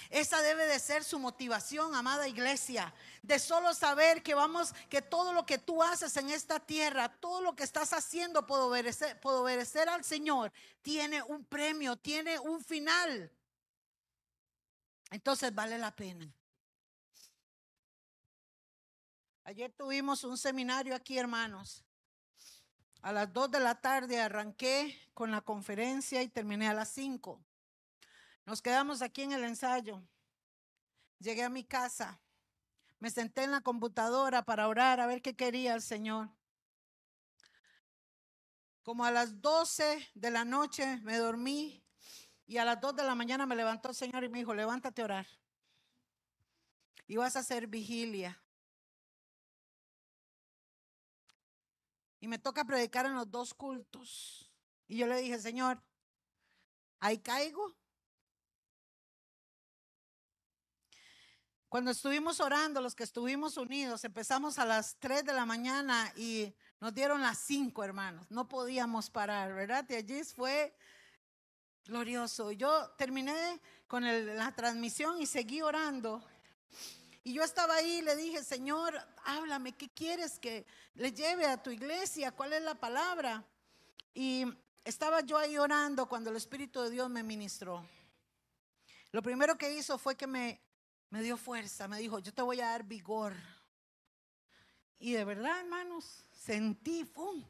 Esa 0.10 0.42
debe 0.42 0.66
de 0.66 0.80
ser 0.80 1.04
su 1.04 1.20
motivación, 1.20 1.96
amada 1.96 2.28
iglesia, 2.28 2.94
de 3.22 3.40
solo 3.40 3.74
saber 3.74 4.22
que 4.24 4.34
vamos, 4.34 4.74
que 4.90 5.02
todo 5.02 5.34
lo 5.34 5.46
que 5.46 5.58
tú 5.58 5.82
haces 5.82 6.16
en 6.18 6.30
esta 6.30 6.60
tierra, 6.60 7.10
todo 7.20 7.42
lo 7.42 7.56
que 7.56 7.64
estás 7.64 7.94
haciendo 7.94 8.46
por 8.46 8.60
obedecer, 8.62 9.20
por 9.20 9.36
obedecer 9.36 9.90
al 9.90 10.04
Señor, 10.04 10.52
tiene 10.82 11.22
un 11.24 11.46
premio, 11.46 11.96
tiene 11.96 12.40
un 12.40 12.64
final. 12.64 13.32
Entonces 15.12 15.54
vale 15.54 15.78
la 15.78 15.96
pena. 15.96 16.34
Ayer 19.46 19.72
tuvimos 19.72 20.24
un 20.24 20.38
seminario 20.38 20.96
aquí, 20.96 21.18
hermanos. 21.18 21.84
A 23.02 23.12
las 23.12 23.32
2 23.34 23.52
de 23.52 23.60
la 23.60 23.82
tarde 23.82 24.22
arranqué 24.22 24.98
con 25.14 25.30
la 25.30 25.42
conferencia 25.42 26.24
y 26.24 26.30
terminé 26.30 26.70
a 26.70 26.74
las 26.74 26.90
5. 26.94 27.44
Nos 28.46 28.62
quedamos 28.62 29.02
aquí 29.02 29.22
en 29.22 29.32
el 29.32 29.44
ensayo. 29.44 30.02
Llegué 31.20 31.44
a 31.44 31.50
mi 31.50 31.64
casa. 31.64 32.20
Me 33.00 33.10
senté 33.10 33.44
en 33.44 33.52
la 33.52 33.62
computadora 33.62 34.44
para 34.44 34.68
orar 34.68 35.00
a 35.00 35.08
ver 35.08 35.22
qué 35.22 35.36
quería 35.36 35.74
el 35.74 35.82
Señor. 35.82 36.30
Como 38.84 39.06
a 39.06 39.12
las 39.12 39.42
12 39.42 40.12
de 40.14 40.32
la 40.32 40.44
noche 40.44 40.98
me 41.04 41.18
dormí 41.18 41.82
y 42.46 42.58
a 42.58 42.66
las 42.66 42.82
2 42.82 42.98
de 42.98 43.04
la 43.04 43.16
mañana 43.16 43.46
me 43.46 43.56
levantó 43.56 43.90
el 43.90 43.96
Señor 43.96 44.24
y 44.26 44.30
me 44.30 44.40
dijo, 44.40 44.54
levántate 44.54 45.02
a 45.02 45.06
orar. 45.06 45.28
Y 47.08 47.16
vas 47.16 47.36
a 47.38 47.40
hacer 47.40 47.68
vigilia. 47.68 48.42
Y 52.20 52.28
me 52.28 52.40
toca 52.40 52.66
predicar 52.66 53.06
en 53.06 53.16
los 53.16 53.30
dos 53.30 53.54
cultos. 53.54 54.52
Y 54.88 54.98
yo 54.98 55.08
le 55.08 55.18
dije, 55.18 55.40
Señor, 55.40 55.82
ahí 57.00 57.20
caigo 57.20 57.76
Cuando 61.74 61.90
estuvimos 61.90 62.40
orando, 62.40 62.82
los 62.82 62.94
que 62.94 63.04
estuvimos 63.04 63.58
unidos, 63.58 64.04
empezamos 64.04 64.60
a 64.60 64.66
las 64.66 64.96
3 65.00 65.26
de 65.26 65.34
la 65.34 65.44
mañana 65.44 66.14
y 66.16 66.54
nos 66.80 66.94
dieron 66.94 67.20
las 67.20 67.40
5, 67.40 67.84
hermanos. 67.84 68.30
No 68.30 68.48
podíamos 68.48 69.10
parar, 69.10 69.56
¿verdad? 69.56 69.84
Y 69.90 69.96
allí 69.96 70.24
fue 70.24 70.72
glorioso. 71.86 72.52
Yo 72.52 72.92
terminé 72.92 73.60
con 73.88 74.04
la 74.04 74.52
transmisión 74.52 75.20
y 75.20 75.26
seguí 75.26 75.64
orando. 75.64 76.24
Y 77.24 77.34
yo 77.34 77.42
estaba 77.42 77.74
ahí 77.74 77.98
y 77.98 78.02
le 78.04 78.18
dije, 78.18 78.44
Señor, 78.44 78.96
háblame, 79.26 79.72
¿qué 79.72 79.90
quieres 79.90 80.38
que 80.38 80.68
le 80.94 81.12
lleve 81.12 81.48
a 81.48 81.64
tu 81.64 81.72
iglesia? 81.72 82.34
¿Cuál 82.34 82.54
es 82.54 82.62
la 82.62 82.76
palabra? 82.76 83.44
Y 84.14 84.46
estaba 84.86 85.22
yo 85.22 85.40
ahí 85.40 85.58
orando 85.58 86.08
cuando 86.08 86.30
el 86.30 86.36
Espíritu 86.36 86.84
de 86.84 86.92
Dios 86.92 87.10
me 87.10 87.24
ministró. 87.24 87.84
Lo 89.12 89.24
primero 89.24 89.58
que 89.58 89.74
hizo 89.74 89.98
fue 89.98 90.16
que 90.16 90.28
me, 90.28 90.62
me 91.14 91.22
dio 91.22 91.38
fuerza, 91.38 91.88
me 91.88 92.00
dijo, 92.00 92.18
yo 92.18 92.34
te 92.34 92.42
voy 92.42 92.60
a 92.60 92.70
dar 92.70 92.86
vigor. 92.86 93.36
Y 94.98 95.14
de 95.14 95.24
verdad, 95.24 95.60
hermanos, 95.60 96.26
sentí, 96.32 97.06
¡pum! 97.06 97.46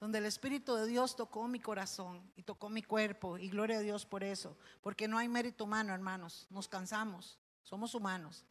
donde 0.00 0.16
el 0.16 0.24
Espíritu 0.24 0.74
de 0.74 0.86
Dios 0.86 1.14
tocó 1.14 1.46
mi 1.46 1.60
corazón 1.60 2.32
y 2.36 2.42
tocó 2.42 2.70
mi 2.70 2.82
cuerpo. 2.82 3.36
Y 3.36 3.50
gloria 3.50 3.76
a 3.76 3.80
Dios 3.82 4.06
por 4.06 4.24
eso, 4.24 4.56
porque 4.80 5.06
no 5.06 5.18
hay 5.18 5.28
mérito 5.28 5.64
humano, 5.64 5.92
hermanos. 5.92 6.46
Nos 6.48 6.68
cansamos, 6.68 7.38
somos 7.62 7.94
humanos. 7.94 8.46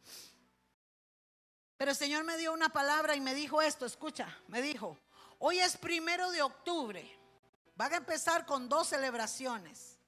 Pero 1.76 1.90
el 1.90 1.96
Señor 1.96 2.22
me 2.22 2.38
dio 2.38 2.52
una 2.52 2.68
palabra 2.68 3.16
y 3.16 3.20
me 3.20 3.34
dijo 3.34 3.60
esto, 3.60 3.84
escucha, 3.84 4.32
me 4.46 4.62
dijo, 4.62 4.96
hoy 5.40 5.58
es 5.58 5.76
primero 5.76 6.30
de 6.30 6.42
octubre, 6.42 7.18
van 7.74 7.94
a 7.94 7.96
empezar 7.96 8.46
con 8.46 8.68
dos 8.68 8.90
celebraciones. 8.90 9.98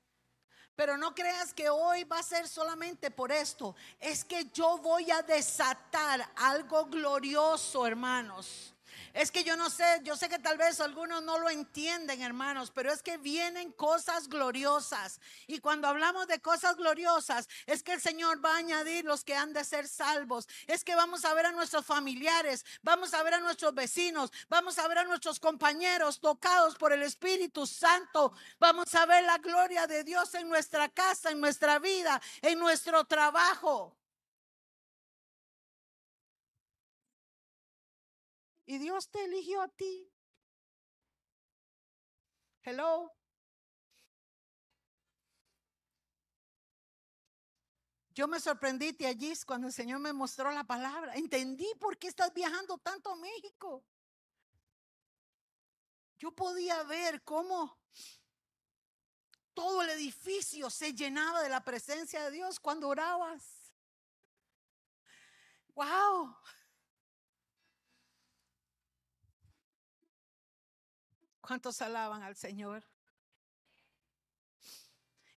Pero 0.74 0.96
no 0.96 1.14
creas 1.14 1.52
que 1.52 1.68
hoy 1.68 2.04
va 2.04 2.18
a 2.18 2.22
ser 2.22 2.48
solamente 2.48 3.10
por 3.10 3.30
esto. 3.30 3.74
Es 4.00 4.24
que 4.24 4.46
yo 4.52 4.78
voy 4.78 5.10
a 5.10 5.22
desatar 5.22 6.30
algo 6.36 6.86
glorioso, 6.86 7.86
hermanos. 7.86 8.71
Es 9.14 9.30
que 9.30 9.44
yo 9.44 9.56
no 9.56 9.70
sé, 9.70 9.84
yo 10.02 10.16
sé 10.16 10.28
que 10.28 10.38
tal 10.38 10.58
vez 10.58 10.80
algunos 10.80 11.22
no 11.22 11.38
lo 11.38 11.50
entienden, 11.50 12.22
hermanos, 12.22 12.70
pero 12.70 12.92
es 12.92 13.02
que 13.02 13.16
vienen 13.18 13.72
cosas 13.72 14.28
gloriosas. 14.28 15.20
Y 15.46 15.58
cuando 15.60 15.88
hablamos 15.88 16.26
de 16.26 16.40
cosas 16.40 16.76
gloriosas, 16.76 17.48
es 17.66 17.82
que 17.82 17.92
el 17.92 18.00
Señor 18.00 18.44
va 18.44 18.54
a 18.54 18.58
añadir 18.58 19.04
los 19.04 19.24
que 19.24 19.34
han 19.34 19.52
de 19.52 19.64
ser 19.64 19.88
salvos. 19.88 20.48
Es 20.66 20.84
que 20.84 20.94
vamos 20.94 21.24
a 21.24 21.34
ver 21.34 21.46
a 21.46 21.52
nuestros 21.52 21.84
familiares, 21.84 22.64
vamos 22.82 23.14
a 23.14 23.22
ver 23.22 23.34
a 23.34 23.40
nuestros 23.40 23.74
vecinos, 23.74 24.32
vamos 24.48 24.78
a 24.78 24.88
ver 24.88 24.98
a 24.98 25.04
nuestros 25.04 25.38
compañeros 25.40 26.20
tocados 26.20 26.76
por 26.76 26.92
el 26.92 27.02
Espíritu 27.02 27.66
Santo. 27.66 28.32
Vamos 28.58 28.94
a 28.94 29.06
ver 29.06 29.24
la 29.24 29.38
gloria 29.38 29.86
de 29.86 30.04
Dios 30.04 30.34
en 30.34 30.48
nuestra 30.48 30.88
casa, 30.88 31.30
en 31.30 31.40
nuestra 31.40 31.78
vida, 31.78 32.20
en 32.40 32.58
nuestro 32.58 33.04
trabajo. 33.04 33.96
Y 38.72 38.78
Dios 38.78 39.10
te 39.10 39.22
eligió 39.22 39.60
a 39.60 39.68
ti. 39.68 40.10
Hello. 42.62 43.14
Yo 48.14 48.26
me 48.28 48.40
sorprendí 48.40 48.92
de 48.92 49.08
allí 49.08 49.30
cuando 49.44 49.66
el 49.66 49.74
Señor 49.74 50.00
me 50.00 50.14
mostró 50.14 50.50
la 50.50 50.64
palabra. 50.64 51.14
Entendí 51.16 51.70
por 51.78 51.98
qué 51.98 52.08
estás 52.08 52.32
viajando 52.32 52.78
tanto 52.78 53.10
a 53.10 53.16
México. 53.16 53.84
Yo 56.16 56.34
podía 56.34 56.82
ver 56.84 57.22
cómo 57.24 57.78
todo 59.52 59.82
el 59.82 59.90
edificio 59.90 60.70
se 60.70 60.94
llenaba 60.94 61.42
de 61.42 61.50
la 61.50 61.62
presencia 61.62 62.24
de 62.24 62.30
Dios 62.30 62.58
cuando 62.58 62.88
orabas. 62.88 63.70
Wow. 65.74 66.34
¿Cuántos 71.52 71.82
alaban 71.82 72.22
al 72.22 72.34
Señor? 72.34 72.82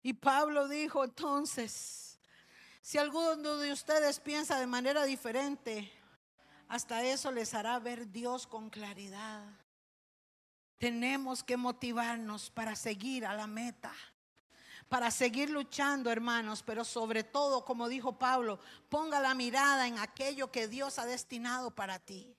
Y 0.01 0.13
Pablo 0.13 0.69
dijo 0.69 1.03
entonces, 1.03 2.17
si 2.79 2.97
alguno 2.97 3.57
de 3.57 3.73
ustedes 3.73 4.21
piensa 4.21 4.57
de 4.57 4.65
manera 4.65 5.03
diferente, 5.03 5.91
hasta 6.69 7.03
eso 7.03 7.33
les 7.33 7.53
hará 7.53 7.77
ver 7.79 8.09
Dios 8.13 8.47
con 8.47 8.69
claridad. 8.69 9.43
Tenemos 10.77 11.43
que 11.43 11.57
motivarnos 11.57 12.49
para 12.49 12.77
seguir 12.77 13.25
a 13.25 13.33
la 13.33 13.45
meta, 13.45 13.93
para 14.87 15.11
seguir 15.11 15.49
luchando, 15.49 16.09
hermanos, 16.09 16.63
pero 16.63 16.85
sobre 16.85 17.25
todo, 17.25 17.65
como 17.65 17.89
dijo 17.89 18.17
Pablo, 18.17 18.57
ponga 18.87 19.19
la 19.19 19.35
mirada 19.35 19.85
en 19.85 19.99
aquello 19.99 20.49
que 20.49 20.69
Dios 20.69 20.97
ha 20.97 21.05
destinado 21.05 21.71
para 21.71 21.99
ti. 21.99 22.37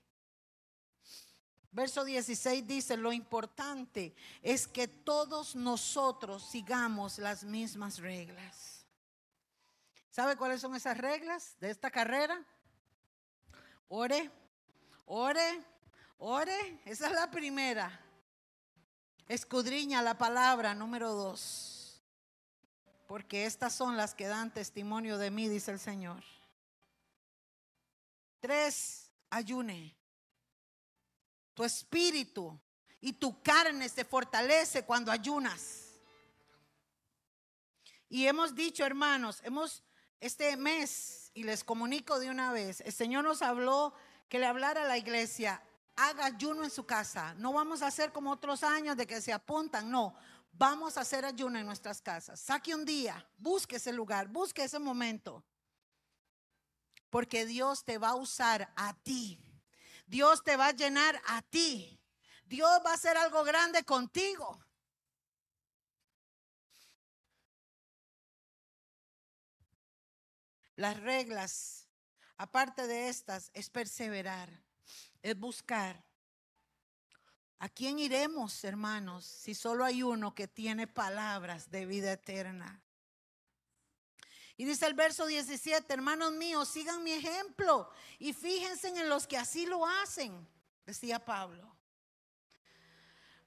Verso 1.77 2.07
16 2.07 2.67
dice, 2.67 2.97
lo 2.97 3.13
importante 3.13 4.15
es 4.41 4.67
que 4.67 4.89
todos 4.89 5.55
nosotros 5.55 6.49
sigamos 6.49 7.19
las 7.19 7.45
mismas 7.45 7.99
reglas. 7.99 8.87
¿Sabe 10.11 10.37
cuáles 10.37 10.63
son 10.63 10.75
esas 10.75 10.97
reglas 10.97 11.55
de 11.61 11.69
esta 11.69 11.91
carrera? 11.91 12.43
Ore, 13.89 14.31
ore, 15.05 15.63
ore. 16.17 16.81
Esa 16.87 17.09
es 17.09 17.13
la 17.13 17.31
primera. 17.31 18.01
Escudriña 19.29 20.01
la 20.01 20.17
palabra 20.17 20.75
número 20.75 21.13
dos. 21.13 22.03
Porque 23.07 23.45
estas 23.45 23.75
son 23.75 23.99
las 23.99 24.15
que 24.15 24.29
dan 24.29 24.51
testimonio 24.51 25.19
de 25.19 25.31
mí, 25.31 25.47
dice 25.47 25.73
el 25.73 25.79
Señor. 25.79 26.25
Tres, 28.41 29.11
ayune. 29.29 29.96
Tu 31.57 31.65
espíritu 31.65 32.61
y 33.01 33.15
tu 33.15 33.43
carne 33.43 33.89
se 33.89 34.05
fortalece 34.05 34.85
cuando 34.85 35.11
ayunas. 35.11 35.87
Y 38.11 38.27
hemos 38.27 38.55
dicho, 38.55 38.85
hermanos, 38.85 39.41
hemos 39.43 39.83
este 40.21 40.55
mes, 40.59 41.31
y 41.33 41.45
les 41.45 41.65
comunico 41.65 42.19
de 42.19 42.29
una 42.29 42.53
vez, 42.53 42.83
el 42.83 42.93
Señor 42.93 43.25
nos 43.25 43.41
habló 43.41 43.95
que 44.29 44.39
le 44.39 44.45
hablara 44.45 44.83
a 44.83 44.87
la 44.87 44.99
iglesia, 44.99 45.63
haga 45.97 46.27
ayuno 46.27 46.63
en 46.63 46.71
su 46.71 46.85
casa. 46.85 47.33
No 47.39 47.55
vamos 47.55 47.81
a 47.81 47.87
hacer 47.87 48.13
como 48.13 48.33
otros 48.33 48.63
años 48.63 48.97
de 48.99 49.07
que 49.07 49.23
se 49.23 49.33
apuntan, 49.33 49.91
no. 49.91 50.15
Vamos 50.53 50.99
a 50.99 51.01
hacer 51.01 51.25
ayuno 51.25 51.59
en 51.59 51.65
nuestras 51.65 52.03
casas. 52.03 52.39
Saque 52.39 52.75
un 52.75 52.85
día, 52.85 53.27
busque 53.39 53.77
ese 53.77 53.95
lugar, 53.95 54.29
busque 54.29 54.65
ese 54.65 54.79
momento. 54.79 55.43
Porque 57.09 57.47
Dios 57.47 57.83
te 57.83 57.97
va 57.97 58.11
a 58.11 58.17
usar 58.17 58.71
a 58.77 58.93
ti 58.93 59.39
Dios 60.07 60.43
te 60.45 60.57
va 60.57 60.69
a 60.69 60.73
llenar 60.73 61.21
a 61.27 61.43
ti. 61.43 62.01
Dios 62.45 62.81
va 62.85 62.93
a 62.93 62.95
hacer 62.95 63.17
algo 63.17 63.43
grande 63.45 63.85
contigo. 63.85 64.65
Las 70.77 71.01
reglas, 71.01 71.89
aparte 72.37 72.87
de 72.87 73.09
estas, 73.09 73.51
es 73.55 73.71
perseverar, 73.71 74.63
es 75.23 75.37
buscar. 75.37 76.05
¿A 77.59 77.71
quién 77.71 77.99
iremos, 77.99 78.63
hermanos, 78.65 79.25
si 79.25 79.55
solo 79.55 79.85
hay 79.85 80.03
uno 80.03 80.35
que 80.35 80.47
tiene 80.47 80.87
palabras 80.87 81.71
de 81.71 81.87
vida 81.87 82.13
eterna? 82.13 82.86
Y 84.57 84.65
dice 84.65 84.87
el 84.87 84.95
verso 84.95 85.27
17, 85.27 85.93
hermanos 85.93 86.33
míos, 86.33 86.69
sigan 86.69 87.03
mi 87.03 87.13
ejemplo 87.13 87.91
y 88.19 88.33
fíjense 88.33 88.89
en 88.89 89.09
los 89.09 89.27
que 89.27 89.37
así 89.37 89.67
lo 89.67 89.87
hacen, 89.87 90.49
decía 90.87 91.25
Pablo. 91.25 91.77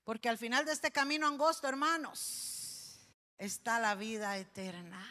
Porque 0.04 0.30
al 0.30 0.38
final 0.38 0.66
de 0.66 0.72
este 0.72 0.92
camino 0.92 1.28
angosto, 1.28 1.68
hermanos, 1.68 3.00
está 3.38 3.80
la 3.80 3.96
vida 3.96 4.38
eterna. 4.38 5.08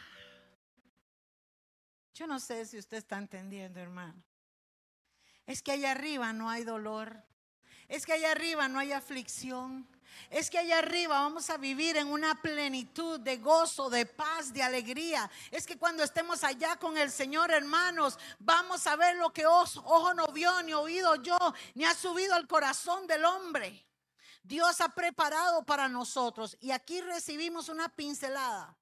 Yo 2.13 2.27
no 2.27 2.39
sé 2.39 2.65
si 2.65 2.77
usted 2.77 2.97
está 2.97 3.17
entendiendo, 3.17 3.79
hermano. 3.79 4.21
Es 5.45 5.61
que 5.61 5.71
allá 5.71 5.91
arriba 5.91 6.31
no 6.31 6.49
hay 6.49 6.63
dolor. 6.63 7.23
Es 7.89 8.05
que 8.05 8.13
allá 8.13 8.31
arriba 8.31 8.69
no 8.69 8.79
hay 8.79 8.93
aflicción. 8.93 9.85
Es 10.29 10.49
que 10.49 10.59
allá 10.59 10.77
arriba 10.77 11.21
vamos 11.21 11.49
a 11.49 11.57
vivir 11.57 11.97
en 11.97 12.07
una 12.07 12.39
plenitud 12.41 13.19
de 13.19 13.37
gozo, 13.37 13.89
de 13.89 14.05
paz, 14.05 14.53
de 14.53 14.61
alegría. 14.61 15.29
Es 15.49 15.65
que 15.65 15.77
cuando 15.77 16.03
estemos 16.03 16.43
allá 16.43 16.75
con 16.75 16.97
el 16.97 17.09
Señor, 17.09 17.51
hermanos, 17.51 18.19
vamos 18.37 18.85
a 18.85 18.95
ver 18.95 19.17
lo 19.17 19.33
que 19.33 19.45
ojo 19.47 20.13
no 20.13 20.27
vio, 20.27 20.61
ni 20.61 20.73
oído 20.73 21.15
yo, 21.15 21.37
ni 21.73 21.83
ha 21.83 21.95
subido 21.95 22.35
al 22.35 22.47
corazón 22.47 23.07
del 23.07 23.25
hombre. 23.25 23.85
Dios 24.43 24.81
ha 24.81 24.89
preparado 24.89 25.65
para 25.65 25.87
nosotros. 25.87 26.57
Y 26.59 26.71
aquí 26.71 27.01
recibimos 27.01 27.69
una 27.69 27.89
pincelada. 27.89 28.77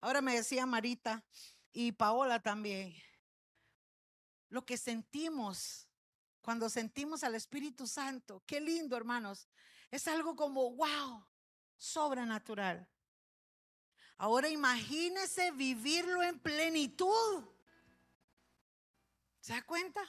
Ahora 0.00 0.20
me 0.20 0.36
decía 0.36 0.66
Marita 0.66 1.24
y 1.72 1.92
Paola 1.92 2.40
también, 2.40 2.94
lo 4.50 4.64
que 4.64 4.76
sentimos 4.76 5.86
cuando 6.40 6.70
sentimos 6.70 7.24
al 7.24 7.34
Espíritu 7.34 7.86
Santo. 7.86 8.42
Qué 8.46 8.60
lindo, 8.60 8.96
hermanos. 8.96 9.48
Es 9.90 10.08
algo 10.08 10.34
como, 10.34 10.74
wow, 10.74 11.24
sobrenatural. 11.76 12.88
Ahora 14.16 14.48
imagínese 14.48 15.50
vivirlo 15.52 16.22
en 16.22 16.38
plenitud. 16.38 17.44
¿Se 19.40 19.52
da 19.52 19.62
cuenta? 19.62 20.00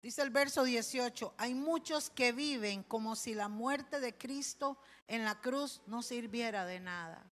Dice 0.00 0.22
el 0.22 0.30
verso 0.30 0.62
18, 0.62 1.34
hay 1.36 1.54
muchos 1.54 2.08
que 2.08 2.30
viven 2.30 2.84
como 2.84 3.16
si 3.16 3.34
la 3.34 3.48
muerte 3.48 3.98
de 3.98 4.16
Cristo 4.16 4.78
en 5.08 5.24
la 5.24 5.40
cruz 5.40 5.82
no 5.86 6.02
sirviera 6.02 6.64
de 6.64 6.78
nada. 6.78 7.27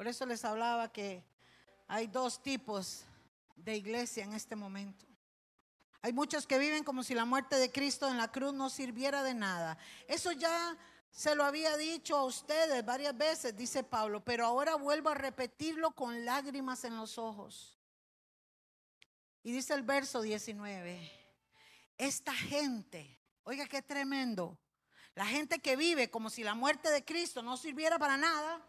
Por 0.00 0.08
eso 0.08 0.24
les 0.24 0.46
hablaba 0.46 0.90
que 0.90 1.22
hay 1.86 2.06
dos 2.06 2.42
tipos 2.42 3.04
de 3.54 3.76
iglesia 3.76 4.24
en 4.24 4.32
este 4.32 4.56
momento. 4.56 5.04
Hay 6.00 6.14
muchos 6.14 6.46
que 6.46 6.58
viven 6.58 6.84
como 6.84 7.02
si 7.02 7.12
la 7.12 7.26
muerte 7.26 7.56
de 7.56 7.70
Cristo 7.70 8.08
en 8.08 8.16
la 8.16 8.32
cruz 8.32 8.54
no 8.54 8.70
sirviera 8.70 9.22
de 9.22 9.34
nada. 9.34 9.76
Eso 10.08 10.32
ya 10.32 10.74
se 11.10 11.34
lo 11.34 11.44
había 11.44 11.76
dicho 11.76 12.16
a 12.16 12.24
ustedes 12.24 12.82
varias 12.82 13.14
veces, 13.14 13.54
dice 13.54 13.84
Pablo, 13.84 14.24
pero 14.24 14.46
ahora 14.46 14.74
vuelvo 14.76 15.10
a 15.10 15.14
repetirlo 15.14 15.90
con 15.90 16.24
lágrimas 16.24 16.82
en 16.84 16.96
los 16.96 17.18
ojos. 17.18 17.78
Y 19.42 19.52
dice 19.52 19.74
el 19.74 19.82
verso 19.82 20.22
19, 20.22 21.12
esta 21.98 22.32
gente, 22.32 23.20
oiga 23.42 23.66
qué 23.66 23.82
tremendo, 23.82 24.58
la 25.14 25.26
gente 25.26 25.58
que 25.58 25.76
vive 25.76 26.08
como 26.10 26.30
si 26.30 26.42
la 26.42 26.54
muerte 26.54 26.90
de 26.90 27.04
Cristo 27.04 27.42
no 27.42 27.58
sirviera 27.58 27.98
para 27.98 28.16
nada, 28.16 28.66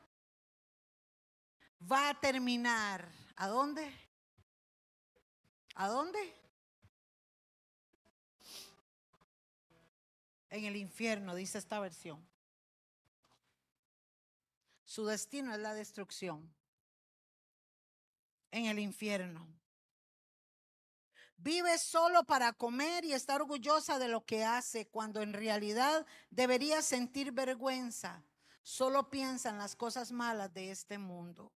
va 1.90 2.10
a 2.10 2.20
terminar, 2.20 3.12
¿a 3.36 3.48
dónde? 3.48 3.92
¿A 5.76 5.88
dónde? 5.88 6.20
En 10.50 10.66
el 10.66 10.76
infierno, 10.76 11.34
dice 11.34 11.58
esta 11.58 11.80
versión. 11.80 12.28
Su 14.84 15.06
destino 15.06 15.54
es 15.54 15.60
la 15.60 15.74
destrucción. 15.74 16.54
En 18.52 18.66
el 18.66 18.80
infierno. 18.80 19.48
Vive 21.38 21.78
solo 21.78 22.26
para 22.26 22.54
comer 22.54 23.06
y 23.06 23.14
estar 23.14 23.42
orgullosa 23.42 23.98
de 23.98 24.10
lo 24.10 24.26
que 24.26 24.44
hace 24.44 24.88
cuando 24.90 25.22
en 25.22 25.34
realidad 25.34 26.06
debería 26.30 26.82
sentir 26.82 27.32
vergüenza. 27.32 28.24
Solo 28.62 29.10
piensa 29.10 29.50
en 29.50 29.58
las 29.58 29.76
cosas 29.76 30.12
malas 30.12 30.54
de 30.54 30.70
este 30.70 30.98
mundo. 30.98 31.52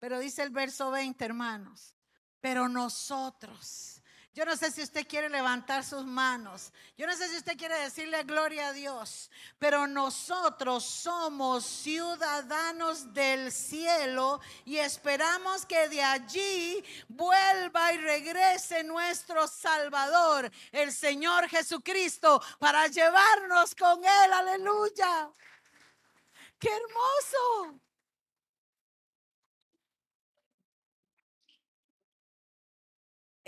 Pero 0.00 0.18
dice 0.18 0.42
el 0.42 0.50
verso 0.50 0.90
20, 0.90 1.24
hermanos, 1.24 1.94
pero 2.40 2.68
nosotros, 2.68 4.00
yo 4.32 4.46
no 4.46 4.56
sé 4.56 4.70
si 4.70 4.82
usted 4.82 5.06
quiere 5.06 5.28
levantar 5.28 5.84
sus 5.84 6.06
manos. 6.06 6.72
Yo 6.96 7.06
no 7.06 7.14
sé 7.14 7.28
si 7.28 7.36
usted 7.36 7.58
quiere 7.58 7.76
decirle 7.80 8.22
gloria 8.22 8.68
a 8.68 8.72
Dios. 8.72 9.30
Pero 9.58 9.86
nosotros 9.86 10.84
somos 10.84 11.66
ciudadanos 11.66 13.12
del 13.12 13.52
cielo 13.52 14.40
y 14.64 14.78
esperamos 14.78 15.66
que 15.66 15.90
de 15.90 16.02
allí 16.02 16.82
vuelva 17.08 17.92
y 17.92 17.98
regrese 17.98 18.84
nuestro 18.84 19.46
Salvador, 19.46 20.50
el 20.72 20.92
Señor 20.92 21.48
Jesucristo, 21.48 22.40
para 22.58 22.86
llevarnos 22.86 23.74
con 23.74 23.98
Él. 24.02 24.32
Aleluya. 24.32 25.30
Qué 26.58 26.68
hermoso. 26.68 27.80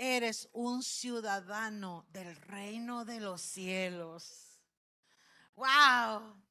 Eres 0.05 0.49
un 0.51 0.83
ciudadano 0.83 2.05
del 2.09 2.35
reino 2.35 3.05
de 3.05 3.21
los 3.21 3.41
cielos. 3.41 4.59
¡Wow! 5.55 6.43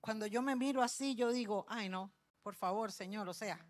Cuando 0.00 0.26
yo 0.26 0.42
me 0.42 0.56
miro 0.56 0.82
así, 0.82 1.14
yo 1.14 1.30
digo, 1.30 1.66
ay 1.68 1.88
no, 1.88 2.12
por 2.42 2.56
favor, 2.56 2.90
Señor, 2.90 3.28
o 3.28 3.32
sea, 3.32 3.64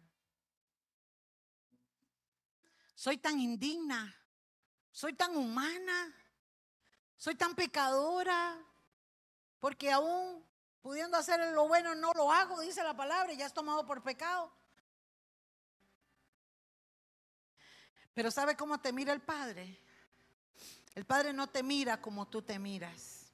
soy 2.94 3.18
tan 3.18 3.38
indigna, 3.38 4.16
soy 4.90 5.12
tan 5.12 5.36
humana, 5.36 6.16
soy 7.18 7.34
tan 7.34 7.54
pecadora, 7.54 8.58
porque 9.60 9.92
aún 9.92 10.42
pudiendo 10.80 11.18
hacer 11.18 11.52
lo 11.52 11.68
bueno 11.68 11.94
no 11.94 12.10
lo 12.14 12.32
hago, 12.32 12.58
dice 12.62 12.82
la 12.82 12.96
palabra, 12.96 13.34
y 13.34 13.36
ya 13.36 13.44
es 13.44 13.52
tomado 13.52 13.84
por 13.84 14.02
pecado. 14.02 14.61
Pero 18.14 18.30
¿sabe 18.30 18.56
cómo 18.56 18.78
te 18.78 18.92
mira 18.92 19.12
el 19.12 19.20
Padre? 19.20 19.78
El 20.94 21.04
Padre 21.04 21.32
no 21.32 21.48
te 21.48 21.62
mira 21.62 22.00
como 22.00 22.28
tú 22.28 22.42
te 22.42 22.58
miras. 22.58 23.32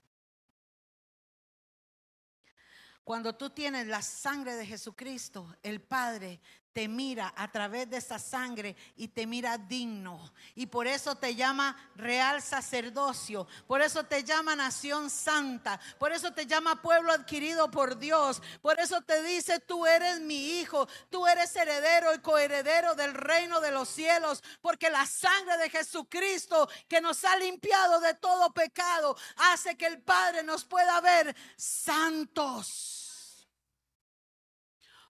Cuando 3.03 3.35
tú 3.35 3.51
tienes 3.51 3.87
la 3.87 4.03
sangre 4.03 4.55
de 4.55 4.67
Jesucristo, 4.67 5.57
el 5.63 5.81
Padre 5.81 6.41
te 6.79 6.87
mira 6.87 7.35
a 7.35 7.51
través 7.51 7.91
de 7.91 7.97
esa 7.97 8.21
sangre 8.21 8.77
y 8.97 9.09
te 9.09 9.27
mira 9.27 9.59
digno. 9.59 10.33
Y 10.55 10.67
por 10.67 10.87
eso 10.87 11.17
te 11.17 11.35
llama 11.35 11.77
real 11.97 12.41
sacerdocio, 12.41 13.49
por 13.67 13.83
eso 13.83 14.05
te 14.05 14.23
llama 14.23 14.55
nación 14.55 15.11
santa, 15.11 15.81
por 15.99 16.13
eso 16.13 16.33
te 16.33 16.47
llama 16.47 16.81
pueblo 16.81 17.11
adquirido 17.11 17.69
por 17.69 17.99
Dios, 17.99 18.41
por 18.63 18.79
eso 18.79 19.01
te 19.01 19.25
dice, 19.25 19.59
tú 19.59 19.87
eres 19.87 20.21
mi 20.21 20.61
hijo, 20.61 20.87
tú 21.11 21.27
eres 21.27 21.57
heredero 21.57 22.15
y 22.15 22.21
coheredero 22.21 22.95
del 22.95 23.13
reino 23.13 23.61
de 23.61 23.73
los 23.73 23.89
cielos, 23.89 24.45
porque 24.63 24.89
la 24.89 25.05
sangre 25.05 25.57
de 25.57 25.71
Jesucristo 25.71 26.69
que 26.87 27.01
nos 27.01 27.25
ha 27.25 27.37
limpiado 27.39 27.99
de 27.99 28.15
todo 28.15 28.53
pecado 28.53 29.17
hace 29.51 29.77
que 29.77 29.87
el 29.87 30.01
Padre 30.01 30.45
nos 30.45 30.65
pueda 30.65 31.01
ver 31.01 31.35
santos 31.57 32.98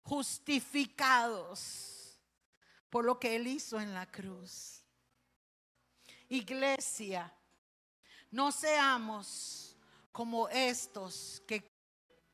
justificados 0.08 2.18
por 2.88 3.04
lo 3.04 3.20
que 3.20 3.36
Él 3.36 3.46
hizo 3.46 3.78
en 3.78 3.92
la 3.92 4.10
cruz. 4.10 4.82
Iglesia, 6.30 7.30
no 8.30 8.50
seamos 8.50 9.76
como 10.10 10.48
estos 10.48 11.42
que 11.46 11.70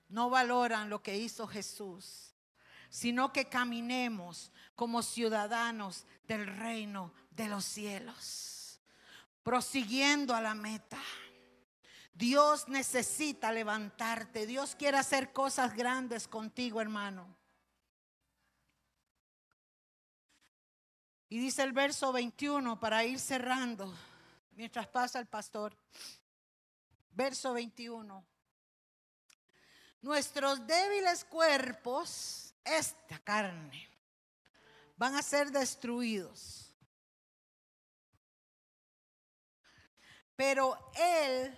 no 0.09 0.31
valoran 0.31 0.89
lo 0.89 1.03
que 1.03 1.17
hizo 1.17 1.49
Jesús, 1.49 2.37
sino 2.91 3.33
que 3.33 3.49
caminemos 3.49 4.53
como 4.77 5.03
ciudadanos 5.03 6.07
del 6.29 6.47
reino 6.47 7.13
de 7.33 7.49
los 7.49 7.65
cielos, 7.65 8.79
prosiguiendo 9.43 10.33
a 10.33 10.41
la 10.41 10.55
meta. 10.55 11.03
Dios 12.13 12.69
necesita 12.69 13.51
levantarte. 13.51 14.47
Dios 14.47 14.77
quiere 14.77 14.99
hacer 14.99 15.33
cosas 15.33 15.75
grandes 15.75 16.29
contigo, 16.29 16.81
hermano. 16.81 17.37
Y 21.29 21.39
dice 21.39 21.63
el 21.63 21.73
verso 21.73 22.13
21 22.13 22.79
para 22.79 23.05
ir 23.05 23.19
cerrando, 23.19 23.93
mientras 24.53 24.87
pasa 24.89 25.19
el 25.19 25.27
pastor. 25.27 25.77
Verso 27.11 27.53
21. 27.55 28.25
Nuestros 30.03 30.67
débiles 30.67 31.25
cuerpos, 31.25 32.55
esta 32.63 33.19
carne, 33.21 33.89
van 34.97 35.15
a 35.15 35.23
ser 35.23 35.51
destruidos. 35.51 36.75
Pero 40.37 40.91
Él 40.95 41.57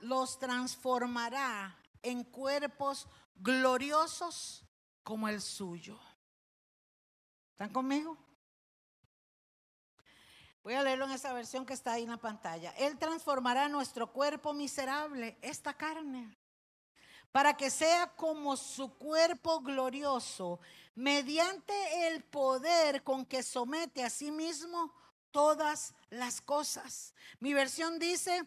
los 0.00 0.38
transformará 0.38 1.76
en 2.02 2.24
cuerpos 2.24 3.08
gloriosos 3.34 4.64
como 5.02 5.28
el 5.28 5.40
suyo. 5.40 5.98
¿Están 7.50 7.72
conmigo? 7.72 8.25
Voy 10.66 10.74
a 10.74 10.82
leerlo 10.82 11.04
en 11.04 11.12
esa 11.12 11.32
versión 11.32 11.64
que 11.64 11.74
está 11.74 11.92
ahí 11.92 12.02
en 12.02 12.10
la 12.10 12.16
pantalla. 12.16 12.72
Él 12.72 12.98
transformará 12.98 13.68
nuestro 13.68 14.12
cuerpo 14.12 14.52
miserable, 14.52 15.38
esta 15.40 15.74
carne, 15.74 16.36
para 17.30 17.56
que 17.56 17.70
sea 17.70 18.08
como 18.16 18.56
su 18.56 18.92
cuerpo 18.98 19.60
glorioso, 19.60 20.58
mediante 20.96 22.08
el 22.08 22.24
poder 22.24 23.04
con 23.04 23.24
que 23.24 23.44
somete 23.44 24.02
a 24.02 24.10
sí 24.10 24.32
mismo 24.32 24.92
todas 25.30 25.94
las 26.10 26.40
cosas. 26.40 27.14
Mi 27.38 27.54
versión 27.54 28.00
dice, 28.00 28.42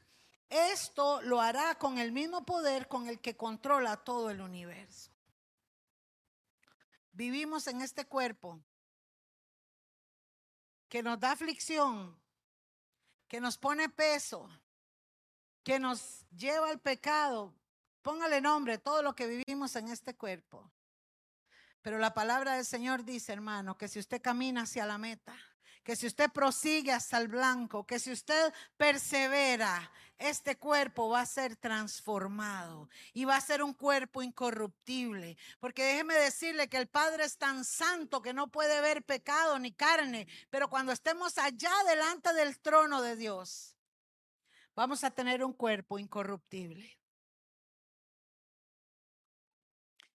esto 0.50 1.22
lo 1.22 1.40
hará 1.40 1.76
con 1.76 2.00
el 2.00 2.12
mismo 2.12 2.46
poder 2.46 2.90
con 2.90 3.08
el 3.08 3.22
que 3.22 3.38
controla 3.38 3.96
todo 3.96 4.30
el 4.30 4.42
universo. 4.42 5.10
Vivimos 7.14 7.68
en 7.68 7.80
este 7.80 8.04
cuerpo 8.04 8.60
que 10.90 11.04
nos 11.04 11.20
da 11.20 11.32
aflicción, 11.32 12.20
que 13.28 13.40
nos 13.40 13.58
pone 13.58 13.90
peso, 13.90 14.50
que 15.64 15.80
nos 15.80 16.26
lleva 16.32 16.70
al 16.70 16.80
pecado. 16.80 17.54
Póngale 18.02 18.42
nombre 18.42 18.80
todo 18.80 19.04
lo 19.04 19.14
que 19.14 19.28
vivimos 19.28 19.76
en 19.76 19.88
este 19.88 20.16
cuerpo. 20.16 20.72
Pero 21.82 22.00
la 22.00 22.14
palabra 22.14 22.56
del 22.56 22.66
Señor 22.66 23.06
dice, 23.06 23.32
hermano, 23.32 23.78
que 23.78 23.88
si 23.88 24.00
usted 24.00 24.22
camina 24.22 24.64
hacia 24.64 24.86
la 24.86 24.98
meta, 24.98 25.38
que 25.84 25.96
si 25.96 26.08
usted 26.08 26.30
prosigue 26.32 26.92
hasta 26.92 27.18
el 27.18 27.28
blanco, 27.28 27.86
que 27.86 28.00
si 28.00 28.12
usted 28.12 28.54
persevera, 28.78 29.92
este 30.20 30.58
cuerpo 30.58 31.10
va 31.10 31.22
a 31.22 31.26
ser 31.26 31.56
transformado 31.56 32.90
y 33.14 33.26
va 33.26 33.38
a 33.38 33.42
ser 33.42 33.64
un 33.64 33.74
cuerpo 33.74 34.22
incorruptible. 34.22 35.38
Porque 35.60 35.84
déjeme 35.84 36.14
decirle 36.16 36.68
que 36.68 36.78
el 36.78 36.88
Padre 36.88 37.24
es 37.24 37.38
tan 37.38 37.64
santo 37.64 38.22
que 38.22 38.34
no 38.34 38.52
puede 38.52 38.82
ver 38.82 39.04
pecado 39.04 39.58
ni 39.60 39.72
carne, 39.72 40.28
pero 40.50 40.70
cuando 40.70 40.92
estemos 40.92 41.38
allá 41.38 41.72
delante 41.88 42.34
del 42.34 42.60
trono 42.60 43.02
de 43.02 43.16
Dios, 43.16 43.78
vamos 44.76 45.04
a 45.04 45.12
tener 45.12 45.44
un 45.44 45.54
cuerpo 45.54 45.98
incorruptible. 45.98 46.98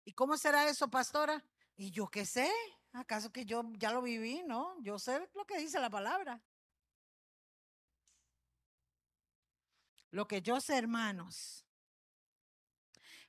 ¿Y 0.04 0.12
cómo 0.12 0.36
será 0.36 0.68
eso, 0.68 0.88
pastora? 0.88 1.42
Y 1.76 1.90
yo 1.90 2.08
qué 2.08 2.26
sé, 2.26 2.52
acaso 2.95 3.32
que 3.32 3.45
yo 3.45 3.64
ya 3.74 3.90
lo 3.90 4.03
viví, 4.03 4.42
¿no? 4.45 4.80
Yo 4.80 4.99
sé 4.99 5.28
lo 5.34 5.45
que 5.45 5.59
dice 5.59 5.80
la 5.80 5.90
palabra. 5.90 6.40
Lo 10.11 10.28
que 10.28 10.40
yo 10.40 10.61
sé, 10.61 10.78
hermanos, 10.78 11.64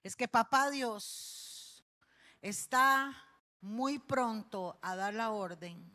es 0.04 0.16
que 0.16 0.28
papá 0.28 0.70
Dios 0.70 1.84
está 2.42 3.16
muy 3.60 3.98
pronto 3.98 4.78
a 4.84 4.96
dar 4.96 5.16
la 5.16 5.32
orden 5.32 5.92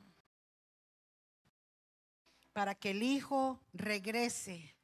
para 2.53 2.75
que 2.75 2.91
el 2.91 3.05
Hijo 3.05 3.61
regrese, 3.73 4.77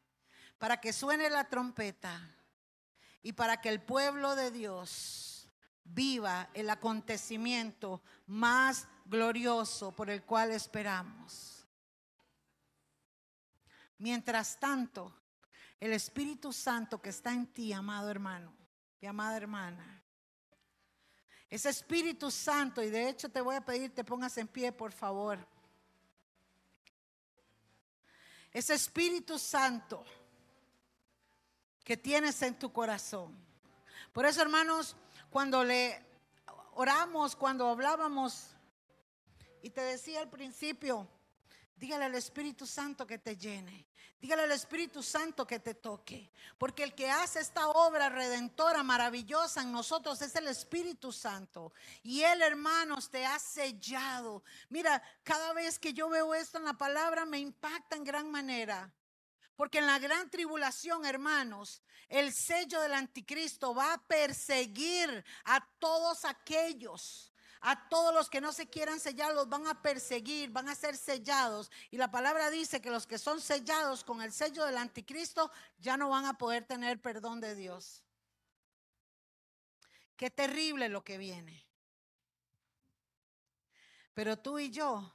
para 0.59 0.81
que 0.81 0.93
suene 0.93 1.29
la 1.29 1.49
trompeta 1.49 2.37
y 3.21 3.33
para 3.33 3.61
que 3.61 3.69
el 3.69 3.83
pueblo 3.83 4.37
de 4.37 4.53
Dios 4.53 5.36
viva 5.95 6.51
el 6.55 6.69
acontecimiento 6.71 8.03
más 8.27 8.87
glorioso 9.05 9.93
por 9.93 10.11
el 10.11 10.23
cual 10.23 10.51
esperamos. 10.53 11.67
Mientras 13.99 14.59
tanto, 14.59 15.13
el 15.81 15.93
Espíritu 15.93 16.53
Santo 16.53 17.01
que 17.01 17.11
está 17.11 17.33
en 17.33 17.47
ti, 17.47 17.73
amado 17.73 18.11
hermano 18.11 18.53
y 19.01 19.07
amada 19.07 19.37
hermana. 19.37 20.03
Ese 21.49 21.71
Espíritu 21.71 22.31
Santo, 22.31 22.83
y 22.83 22.91
de 22.91 23.09
hecho 23.09 23.29
te 23.29 23.41
voy 23.41 23.57
a 23.57 23.65
pedir, 23.65 23.95
te 23.95 24.05
pongas 24.05 24.37
en 24.39 24.49
pie, 24.49 24.73
por 24.73 24.93
favor. 24.93 25.39
Ese 28.53 28.75
Espíritu 28.75 29.39
Santo 29.39 30.05
que 31.85 31.97
tienes 31.97 32.43
en 32.43 32.59
tu 32.59 32.73
corazón. 32.73 33.33
Por 34.13 34.27
eso, 34.27 34.43
hermanos, 34.43 34.97
cuando 35.37 35.63
le 35.65 36.03
oramos, 36.77 37.37
cuando 37.37 37.69
hablábamos, 37.69 38.47
y 39.61 39.69
te 39.69 39.83
decía 39.83 40.21
al 40.21 40.31
principio, 40.31 41.07
dígale 41.77 42.07
al 42.07 42.15
Espíritu 42.15 42.67
Santo 42.67 43.07
que 43.07 43.19
te 43.19 43.37
llene. 43.37 43.87
Dígale 44.19 44.45
al 44.45 44.53
Espíritu 44.53 45.03
Santo 45.03 45.47
que 45.47 45.59
te 45.59 45.75
toque. 45.75 46.33
Porque 46.57 46.85
el 46.85 46.95
que 46.95 47.11
hace 47.11 47.41
esta 47.41 47.69
obra 47.69 48.09
redentora 48.09 48.83
maravillosa 48.83 49.61
en 49.61 49.73
nosotros 49.73 50.23
es 50.23 50.35
el 50.37 50.49
Espíritu 50.49 51.13
Santo. 51.13 51.75
Y 52.03 52.23
Él, 52.23 52.41
hermanos, 52.41 53.11
te 53.11 53.27
ha 53.27 53.39
sellado. 53.39 54.43
Mira, 54.71 55.03
cada 55.23 55.53
vez 55.53 55.79
que 55.79 55.93
yo 55.93 56.09
veo 56.09 56.35
esto 56.35 56.57
en 56.57 56.65
la 56.65 56.79
palabra 56.79 57.27
me 57.27 57.39
impacta 57.39 57.95
en 57.95 58.05
gran 58.05 58.31
manera. 58.31 58.91
Porque 59.57 59.79
en 59.79 59.87
la 59.87 59.99
gran 59.99 60.31
tribulación, 60.31 61.05
hermanos, 61.05 61.83
el 62.09 62.33
sello 62.33 62.81
del 62.81 62.93
anticristo 62.93 63.75
va 63.75 63.95
a 63.95 64.07
perseguir 64.07 65.25
a 65.45 65.67
todos 65.79 66.25
aquellos 66.25 67.33
a 67.67 67.89
todos 67.89 68.15
los 68.15 68.31
que 68.31 68.41
no 68.41 68.53
se 68.53 68.69
quieran 68.69 69.01
sellar 69.01 69.35
los 69.35 69.49
van 69.49 69.67
a 69.67 69.83
perseguir, 69.83 70.51
van 70.51 70.69
a 70.69 70.77
ser 70.77 70.97
sellados. 70.97 71.71
Y 71.91 71.97
la 71.97 72.11
palabra 72.11 72.49
dice 72.49 72.81
que 72.81 72.91
los 72.91 73.09
que 73.09 73.19
son 73.19 73.41
sellados 73.41 74.05
con 74.05 74.23
el 74.23 74.33
sello 74.33 74.65
del 74.65 74.77
anticristo 74.77 75.51
ya 75.79 75.97
no 75.97 76.09
van 76.09 76.27
a 76.27 76.39
poder 76.39 76.65
tener 76.65 77.01
perdón 77.01 77.41
de 77.41 77.57
Dios. 77.57 78.05
Qué 80.17 80.31
terrible 80.31 80.89
lo 80.89 81.03
que 81.03 81.19
viene. 81.19 81.67
Pero 84.15 84.39
tú 84.39 84.59
y 84.59 84.71
yo 84.71 85.13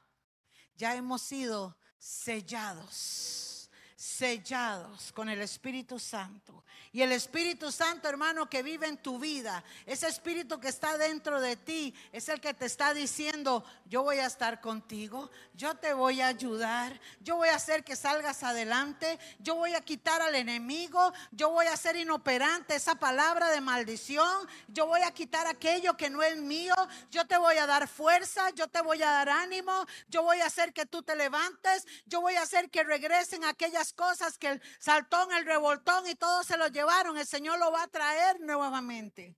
ya 0.76 0.96
hemos 0.96 1.22
sido 1.22 1.78
sellados, 1.98 3.61
sellados 4.02 5.12
con 5.12 5.30
el 5.30 5.42
Espíritu 5.42 6.00
Santo. 6.00 6.64
Y 6.92 7.04
el 7.04 7.12
Espíritu 7.12 7.72
Santo, 7.72 8.10
hermano, 8.10 8.50
que 8.50 8.64
vive 8.64 8.88
en 8.88 8.98
tu 8.98 9.20
vida, 9.20 9.64
ese 9.86 10.08
Espíritu 10.08 10.60
que 10.60 10.70
está 10.70 10.98
dentro 10.98 11.40
de 11.40 11.56
ti, 11.56 11.94
es 12.12 12.28
el 12.28 12.42
que 12.42 12.56
te 12.56 12.66
está 12.66 12.96
diciendo, 12.96 13.64
yo 13.86 14.02
voy 14.02 14.18
a 14.18 14.26
estar 14.26 14.60
contigo, 14.60 15.30
yo 15.54 15.76
te 15.76 15.94
voy 15.94 16.20
a 16.20 16.28
ayudar, 16.28 17.00
yo 17.20 17.36
voy 17.36 17.50
a 17.50 17.56
hacer 17.56 17.84
que 17.84 17.96
salgas 17.96 18.42
adelante, 18.42 19.20
yo 19.40 19.56
voy 19.56 19.76
a 19.76 19.82
quitar 19.82 20.22
al 20.22 20.34
enemigo, 20.34 21.14
yo 21.32 21.52
voy 21.52 21.68
a 21.68 21.74
hacer 21.74 21.96
inoperante 21.96 22.76
esa 22.76 22.96
palabra 22.96 23.52
de 23.52 23.62
maldición, 23.62 24.48
yo 24.68 24.88
voy 24.88 25.02
a 25.02 25.12
quitar 25.12 25.46
aquello 25.46 25.96
que 25.96 26.10
no 26.10 26.24
es 26.24 26.38
mío, 26.38 26.76
yo 27.12 27.26
te 27.28 27.38
voy 27.38 27.58
a 27.58 27.68
dar 27.68 27.88
fuerza, 27.88 28.50
yo 28.50 28.68
te 28.68 28.82
voy 28.82 29.04
a 29.04 29.12
dar 29.12 29.30
ánimo, 29.30 29.86
yo 30.10 30.24
voy 30.24 30.42
a 30.42 30.48
hacer 30.48 30.74
que 30.74 30.88
tú 30.88 31.04
te 31.04 31.16
levantes, 31.16 31.86
yo 32.08 32.20
voy 32.20 32.34
a 32.36 32.42
hacer 32.42 32.72
que 32.72 32.84
regresen 32.84 33.46
aquellas 33.46 33.91
cosas 33.94 34.38
que 34.38 34.48
el 34.48 34.62
saltón, 34.80 35.32
el 35.34 35.46
revoltón 35.46 36.08
y 36.08 36.16
todo 36.16 36.44
se 36.44 36.58
lo 36.58 36.68
lleva 36.68 37.02
el 37.02 37.26
Señor 37.28 37.60
lo 37.60 37.72
va 37.72 37.84
a 37.84 37.88
traer 37.88 38.40
nuevamente. 38.42 39.36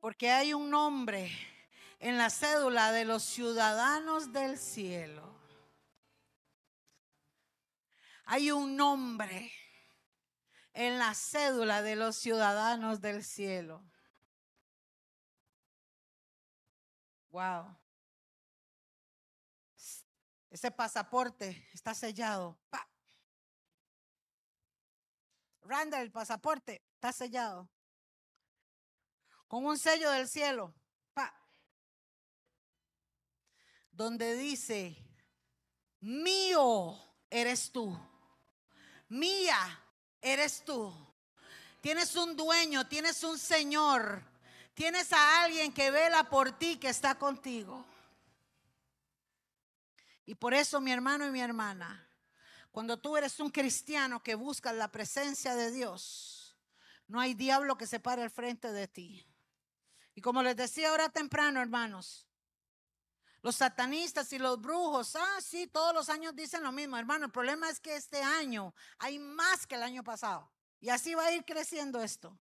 Porque 0.00 0.30
hay 0.30 0.52
un 0.52 0.70
nombre 0.70 1.30
en 2.00 2.18
la 2.18 2.30
cédula 2.30 2.90
de 2.90 3.04
los 3.04 3.22
ciudadanos 3.22 4.32
del 4.32 4.58
cielo. 4.58 5.38
Hay 8.24 8.50
un 8.50 8.76
nombre 8.76 9.52
en 10.74 10.98
la 10.98 11.14
cédula 11.14 11.82
de 11.82 11.96
los 11.96 12.16
ciudadanos 12.16 13.00
del 13.00 13.22
cielo. 13.22 13.84
Wow. 17.30 17.81
Ese 20.52 20.70
pasaporte 20.70 21.66
está 21.72 21.94
sellado. 21.94 22.58
Randall, 25.62 26.02
el 26.02 26.12
pasaporte 26.12 26.84
está 26.92 27.10
sellado. 27.10 27.70
Con 29.48 29.64
un 29.64 29.78
sello 29.78 30.10
del 30.10 30.28
cielo. 30.28 30.74
Pa. 31.14 31.34
Donde 33.92 34.36
dice, 34.36 34.94
mío 36.00 37.00
eres 37.30 37.72
tú. 37.72 37.98
Mía 39.08 39.56
eres 40.20 40.62
tú. 40.66 40.94
Tienes 41.80 42.14
un 42.14 42.36
dueño, 42.36 42.86
tienes 42.88 43.24
un 43.24 43.38
Señor. 43.38 44.22
Tienes 44.74 45.14
a 45.14 45.44
alguien 45.44 45.72
que 45.72 45.90
vela 45.90 46.28
por 46.28 46.58
ti, 46.58 46.76
que 46.76 46.90
está 46.90 47.14
contigo. 47.14 47.86
Y 50.24 50.34
por 50.34 50.54
eso, 50.54 50.80
mi 50.80 50.92
hermano 50.92 51.26
y 51.26 51.30
mi 51.30 51.40
hermana, 51.40 52.08
cuando 52.70 52.98
tú 52.98 53.16
eres 53.16 53.38
un 53.40 53.50
cristiano 53.50 54.22
que 54.22 54.34
busca 54.34 54.72
la 54.72 54.90
presencia 54.90 55.54
de 55.54 55.70
Dios, 55.70 56.56
no 57.06 57.20
hay 57.20 57.34
diablo 57.34 57.76
que 57.76 57.86
se 57.86 58.00
pare 58.00 58.22
al 58.22 58.30
frente 58.30 58.72
de 58.72 58.88
ti. 58.88 59.26
Y 60.14 60.20
como 60.20 60.42
les 60.42 60.56
decía 60.56 60.90
ahora 60.90 61.08
temprano, 61.08 61.60
hermanos, 61.60 62.26
los 63.42 63.56
satanistas 63.56 64.32
y 64.32 64.38
los 64.38 64.60
brujos, 64.60 65.16
ah, 65.16 65.40
sí, 65.40 65.66
todos 65.66 65.92
los 65.92 66.08
años 66.08 66.34
dicen 66.36 66.62
lo 66.62 66.70
mismo, 66.70 66.96
hermano. 66.96 67.26
El 67.26 67.32
problema 67.32 67.68
es 67.68 67.80
que 67.80 67.96
este 67.96 68.22
año 68.22 68.72
hay 68.98 69.18
más 69.18 69.66
que 69.66 69.74
el 69.74 69.82
año 69.82 70.04
pasado. 70.04 70.50
Y 70.80 70.90
así 70.90 71.14
va 71.14 71.26
a 71.26 71.32
ir 71.32 71.44
creciendo 71.44 72.00
esto. 72.00 72.38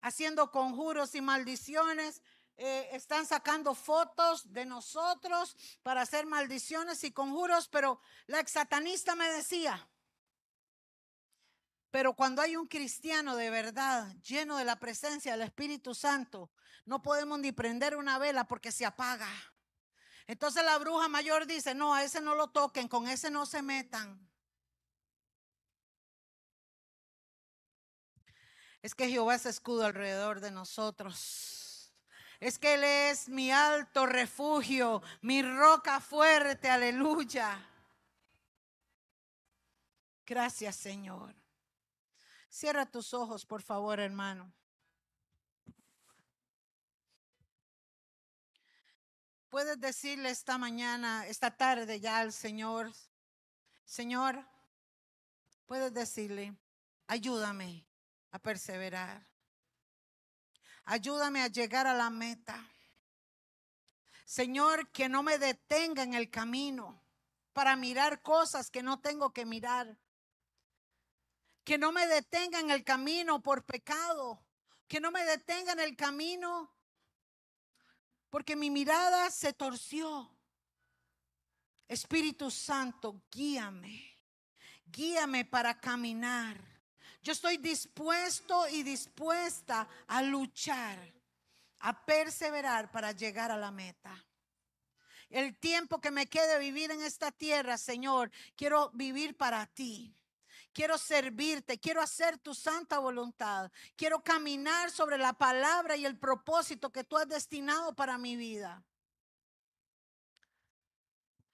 Haciendo 0.00 0.50
conjuros 0.50 1.14
y 1.14 1.20
maldiciones, 1.20 2.22
eh, 2.56 2.88
están 2.92 3.26
sacando 3.26 3.74
fotos 3.74 4.52
de 4.52 4.66
nosotros 4.66 5.56
para 5.82 6.02
hacer 6.02 6.26
maldiciones 6.26 7.04
y 7.04 7.12
conjuros, 7.12 7.68
pero 7.68 8.00
la 8.26 8.40
ex 8.40 8.52
satanista 8.52 9.14
me 9.14 9.28
decía, 9.30 9.88
pero 11.90 12.14
cuando 12.14 12.42
hay 12.42 12.56
un 12.56 12.68
cristiano 12.68 13.36
de 13.36 13.50
verdad, 13.50 14.14
lleno 14.22 14.56
de 14.56 14.64
la 14.64 14.76
presencia 14.76 15.32
del 15.32 15.42
Espíritu 15.42 15.94
Santo, 15.94 16.50
no 16.84 17.02
podemos 17.02 17.38
ni 17.38 17.52
prender 17.52 17.96
una 17.96 18.18
vela 18.18 18.44
porque 18.44 18.72
se 18.72 18.86
apaga. 18.86 19.28
Entonces 20.26 20.64
la 20.64 20.78
bruja 20.78 21.08
mayor 21.08 21.46
dice, 21.46 21.74
no, 21.74 21.94
a 21.94 22.04
ese 22.04 22.20
no 22.20 22.36
lo 22.36 22.48
toquen, 22.50 22.86
con 22.86 23.08
ese 23.08 23.30
no 23.30 23.46
se 23.46 23.62
metan. 23.62 24.30
Es 28.82 28.94
que 28.94 29.08
Jehová 29.08 29.34
es 29.34 29.46
escudo 29.46 29.84
alrededor 29.84 30.40
de 30.40 30.52
nosotros. 30.52 31.69
Es 32.40 32.58
que 32.58 32.74
Él 32.74 32.84
es 32.84 33.28
mi 33.28 33.52
alto 33.52 34.06
refugio, 34.06 35.02
mi 35.20 35.42
roca 35.42 36.00
fuerte, 36.00 36.68
aleluya. 36.68 37.64
Gracias, 40.26 40.74
Señor. 40.74 41.34
Cierra 42.48 42.86
tus 42.86 43.14
ojos, 43.14 43.46
por 43.46 43.62
favor, 43.62 44.00
hermano. 44.00 44.52
puedes 49.50 49.80
decirle 49.80 50.30
esta 50.30 50.56
mañana, 50.56 51.26
esta 51.26 51.50
tarde 51.50 52.00
ya 52.00 52.20
al 52.20 52.32
Señor, 52.32 52.92
Señor, 53.84 54.46
puedes 55.66 55.92
decirle, 55.92 56.56
ayúdame 57.08 57.84
a 58.30 58.38
perseverar. 58.38 59.29
Ayúdame 60.90 61.40
a 61.40 61.46
llegar 61.46 61.86
a 61.86 61.94
la 61.94 62.10
meta. 62.10 62.68
Señor, 64.24 64.90
que 64.90 65.08
no 65.08 65.22
me 65.22 65.38
detenga 65.38 66.02
en 66.02 66.14
el 66.14 66.30
camino 66.30 67.00
para 67.52 67.76
mirar 67.76 68.22
cosas 68.22 68.72
que 68.72 68.82
no 68.82 68.98
tengo 69.00 69.32
que 69.32 69.46
mirar. 69.46 69.96
Que 71.62 71.78
no 71.78 71.92
me 71.92 72.08
detenga 72.08 72.58
en 72.58 72.72
el 72.72 72.82
camino 72.82 73.40
por 73.40 73.64
pecado. 73.64 74.44
Que 74.88 74.98
no 74.98 75.12
me 75.12 75.24
detenga 75.24 75.74
en 75.74 75.78
el 75.78 75.94
camino 75.94 76.74
porque 78.28 78.56
mi 78.56 78.68
mirada 78.68 79.30
se 79.30 79.52
torció. 79.52 80.28
Espíritu 81.86 82.50
Santo, 82.50 83.22
guíame. 83.30 84.18
Guíame 84.86 85.44
para 85.44 85.80
caminar. 85.80 86.69
Yo 87.22 87.32
estoy 87.32 87.58
dispuesto 87.58 88.66
y 88.68 88.82
dispuesta 88.82 89.86
a 90.06 90.22
luchar, 90.22 90.98
a 91.80 92.04
perseverar 92.04 92.90
para 92.90 93.12
llegar 93.12 93.50
a 93.50 93.58
la 93.58 93.70
meta. 93.70 94.24
El 95.28 95.56
tiempo 95.58 96.00
que 96.00 96.10
me 96.10 96.26
quede 96.26 96.58
vivir 96.58 96.90
en 96.90 97.02
esta 97.02 97.30
tierra, 97.30 97.78
Señor, 97.78 98.30
quiero 98.56 98.90
vivir 98.94 99.36
para 99.36 99.66
ti. 99.66 100.16
Quiero 100.72 100.98
servirte, 100.98 101.78
quiero 101.78 102.00
hacer 102.00 102.38
tu 102.38 102.54
santa 102.54 102.98
voluntad. 102.98 103.70
Quiero 103.96 104.22
caminar 104.22 104.90
sobre 104.90 105.18
la 105.18 105.32
palabra 105.32 105.96
y 105.96 106.06
el 106.06 106.16
propósito 106.16 106.90
que 106.90 107.04
tú 107.04 107.16
has 107.16 107.28
destinado 107.28 107.94
para 107.94 108.18
mi 108.18 108.36
vida. 108.36 108.84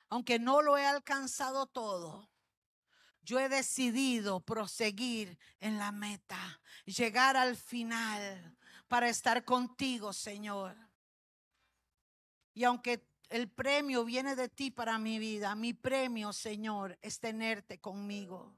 Aunque 0.09 0.39
no 0.39 0.62
lo 0.62 0.79
he 0.79 0.87
alcanzado 0.87 1.67
todo, 1.67 2.31
yo 3.27 3.41
he 3.41 3.49
decidido 3.49 4.39
proseguir 4.39 5.37
en 5.59 5.79
la 5.79 5.91
meta, 5.91 6.61
llegar 6.85 7.37
al 7.37 7.57
final 7.57 8.57
para 8.87 9.09
estar 9.09 9.45
contigo, 9.45 10.12
Señor. 10.12 10.77
Y 12.55 12.62
aunque 12.62 13.05
el 13.29 13.51
premio 13.51 14.05
viene 14.05 14.37
de 14.37 14.49
ti 14.49 14.70
para 14.70 14.97
mi 14.99 15.18
vida, 15.18 15.57
mi 15.57 15.74
premio, 15.74 16.33
Señor, 16.33 16.97
es 17.03 17.18
tenerte 17.18 17.81
conmigo. 17.81 18.57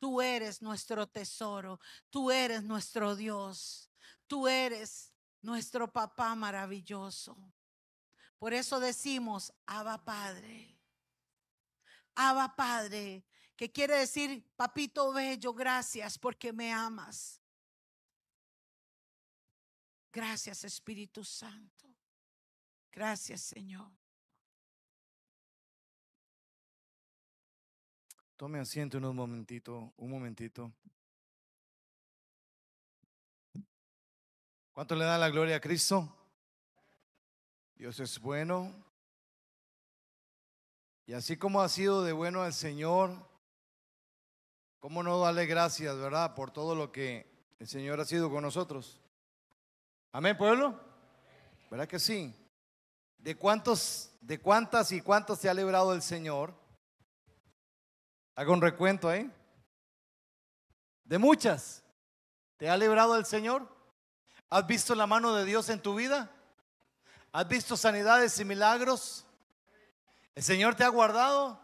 Tú 0.00 0.20
eres 0.20 0.60
nuestro 0.60 1.06
tesoro, 1.06 1.78
tú 2.10 2.32
eres 2.32 2.64
nuestro 2.64 3.14
Dios, 3.14 3.88
tú 4.26 4.48
eres 4.48 5.14
nuestro 5.42 5.92
papá 5.92 6.34
maravilloso. 6.34 7.38
Por 8.36 8.52
eso 8.52 8.80
decimos, 8.80 9.52
Abba 9.64 10.04
Padre. 10.04 10.76
Abba 12.16 12.56
Padre, 12.56 13.24
que 13.56 13.70
quiere 13.70 13.98
decir, 13.98 14.44
papito 14.56 15.12
bello, 15.12 15.52
gracias 15.52 16.18
porque 16.18 16.52
me 16.52 16.72
amas. 16.72 17.40
Gracias 20.12 20.64
Espíritu 20.64 21.24
Santo. 21.24 21.88
Gracias 22.90 23.40
Señor. 23.40 23.90
Tome 28.36 28.58
asiento 28.58 28.98
en 28.98 29.04
un 29.04 29.16
momentito, 29.16 29.94
un 29.96 30.10
momentito. 30.10 30.72
¿Cuánto 34.72 34.96
le 34.96 35.04
da 35.04 35.16
la 35.16 35.30
gloria 35.30 35.56
a 35.56 35.60
Cristo? 35.60 36.12
Dios 37.76 38.00
es 38.00 38.18
bueno. 38.18 38.72
Y 41.06 41.12
así 41.12 41.36
como 41.36 41.60
ha 41.60 41.68
sido 41.68 42.02
de 42.02 42.12
bueno 42.12 42.42
al 42.42 42.52
Señor, 42.52 43.28
¿cómo 44.82 45.04
no 45.04 45.20
darle 45.20 45.46
gracias, 45.46 45.96
verdad, 45.96 46.34
por 46.34 46.50
todo 46.50 46.74
lo 46.74 46.90
que 46.90 47.24
el 47.60 47.68
Señor 47.68 48.00
ha 48.00 48.04
sido 48.04 48.28
con 48.28 48.42
nosotros? 48.42 49.00
Amén, 50.10 50.36
pueblo. 50.36 50.74
¿Verdad 51.70 51.86
que 51.86 52.00
sí? 52.00 52.34
¿De 53.16 53.36
cuántos, 53.36 54.10
de 54.20 54.40
cuántas 54.40 54.90
y 54.90 55.00
cuántos 55.00 55.38
se 55.38 55.48
ha 55.48 55.54
librado 55.54 55.94
el 55.94 56.02
Señor? 56.02 56.52
Haga 58.34 58.52
un 58.52 58.60
recuento 58.60 59.08
ahí. 59.08 59.30
De 61.04 61.16
muchas. 61.16 61.84
¿Te 62.56 62.68
ha 62.68 62.76
librado 62.76 63.16
el 63.16 63.24
Señor? 63.24 63.68
¿Has 64.50 64.66
visto 64.66 64.96
la 64.96 65.06
mano 65.06 65.32
de 65.36 65.44
Dios 65.44 65.68
en 65.68 65.80
tu 65.80 65.94
vida? 65.94 66.28
¿Has 67.30 67.46
visto 67.46 67.76
sanidades 67.76 68.36
y 68.40 68.44
milagros? 68.44 69.24
¿El 70.34 70.42
Señor 70.42 70.74
te 70.74 70.82
ha 70.82 70.88
guardado? 70.88 71.60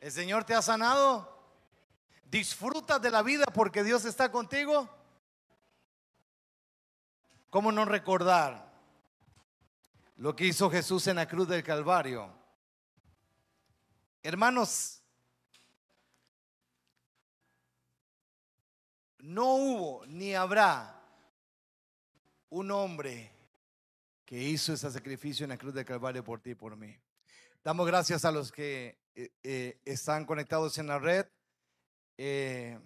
¿El 0.00 0.10
Señor 0.10 0.42
te 0.42 0.54
ha 0.54 0.60
sanado? 0.60 1.37
¿Disfrutas 2.30 3.00
de 3.00 3.10
la 3.10 3.22
vida 3.22 3.46
porque 3.54 3.82
Dios 3.82 4.04
está 4.04 4.30
contigo? 4.30 4.88
¿Cómo 7.48 7.72
no 7.72 7.86
recordar 7.86 8.70
lo 10.16 10.36
que 10.36 10.46
hizo 10.46 10.70
Jesús 10.70 11.06
en 11.06 11.16
la 11.16 11.26
cruz 11.26 11.48
del 11.48 11.62
Calvario? 11.62 12.30
Hermanos, 14.22 15.00
no 19.20 19.54
hubo 19.54 20.06
ni 20.06 20.34
habrá 20.34 21.00
un 22.50 22.70
hombre 22.70 23.32
que 24.26 24.42
hizo 24.42 24.74
ese 24.74 24.90
sacrificio 24.90 25.44
en 25.44 25.50
la 25.50 25.56
cruz 25.56 25.72
del 25.72 25.86
Calvario 25.86 26.22
por 26.22 26.40
ti 26.40 26.50
y 26.50 26.54
por 26.54 26.76
mí. 26.76 26.94
Damos 27.64 27.86
gracias 27.86 28.26
a 28.26 28.32
los 28.32 28.52
que 28.52 28.98
eh, 29.14 29.30
eh, 29.42 29.80
están 29.86 30.26
conectados 30.26 30.76
en 30.76 30.88
la 30.88 30.98
red. 30.98 31.26
Eh, 32.18 32.78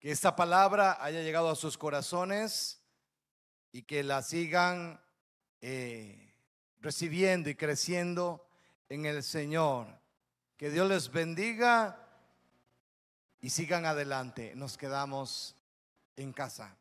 que 0.00 0.10
esta 0.10 0.34
palabra 0.34 0.98
haya 1.00 1.22
llegado 1.22 1.50
a 1.50 1.54
sus 1.54 1.78
corazones 1.78 2.82
y 3.70 3.82
que 3.82 4.02
la 4.02 4.22
sigan 4.22 5.00
recibiendo 6.80 7.50
y 7.50 7.54
creciendo 7.54 8.46
en 8.88 9.06
el 9.06 9.22
Señor. 9.22 9.86
Que 10.56 10.70
Dios 10.70 10.88
les 10.88 11.10
bendiga 11.10 12.06
y 13.40 13.50
sigan 13.50 13.84
adelante. 13.84 14.54
Nos 14.56 14.78
quedamos 14.78 15.56
en 16.16 16.32
casa. 16.32 16.76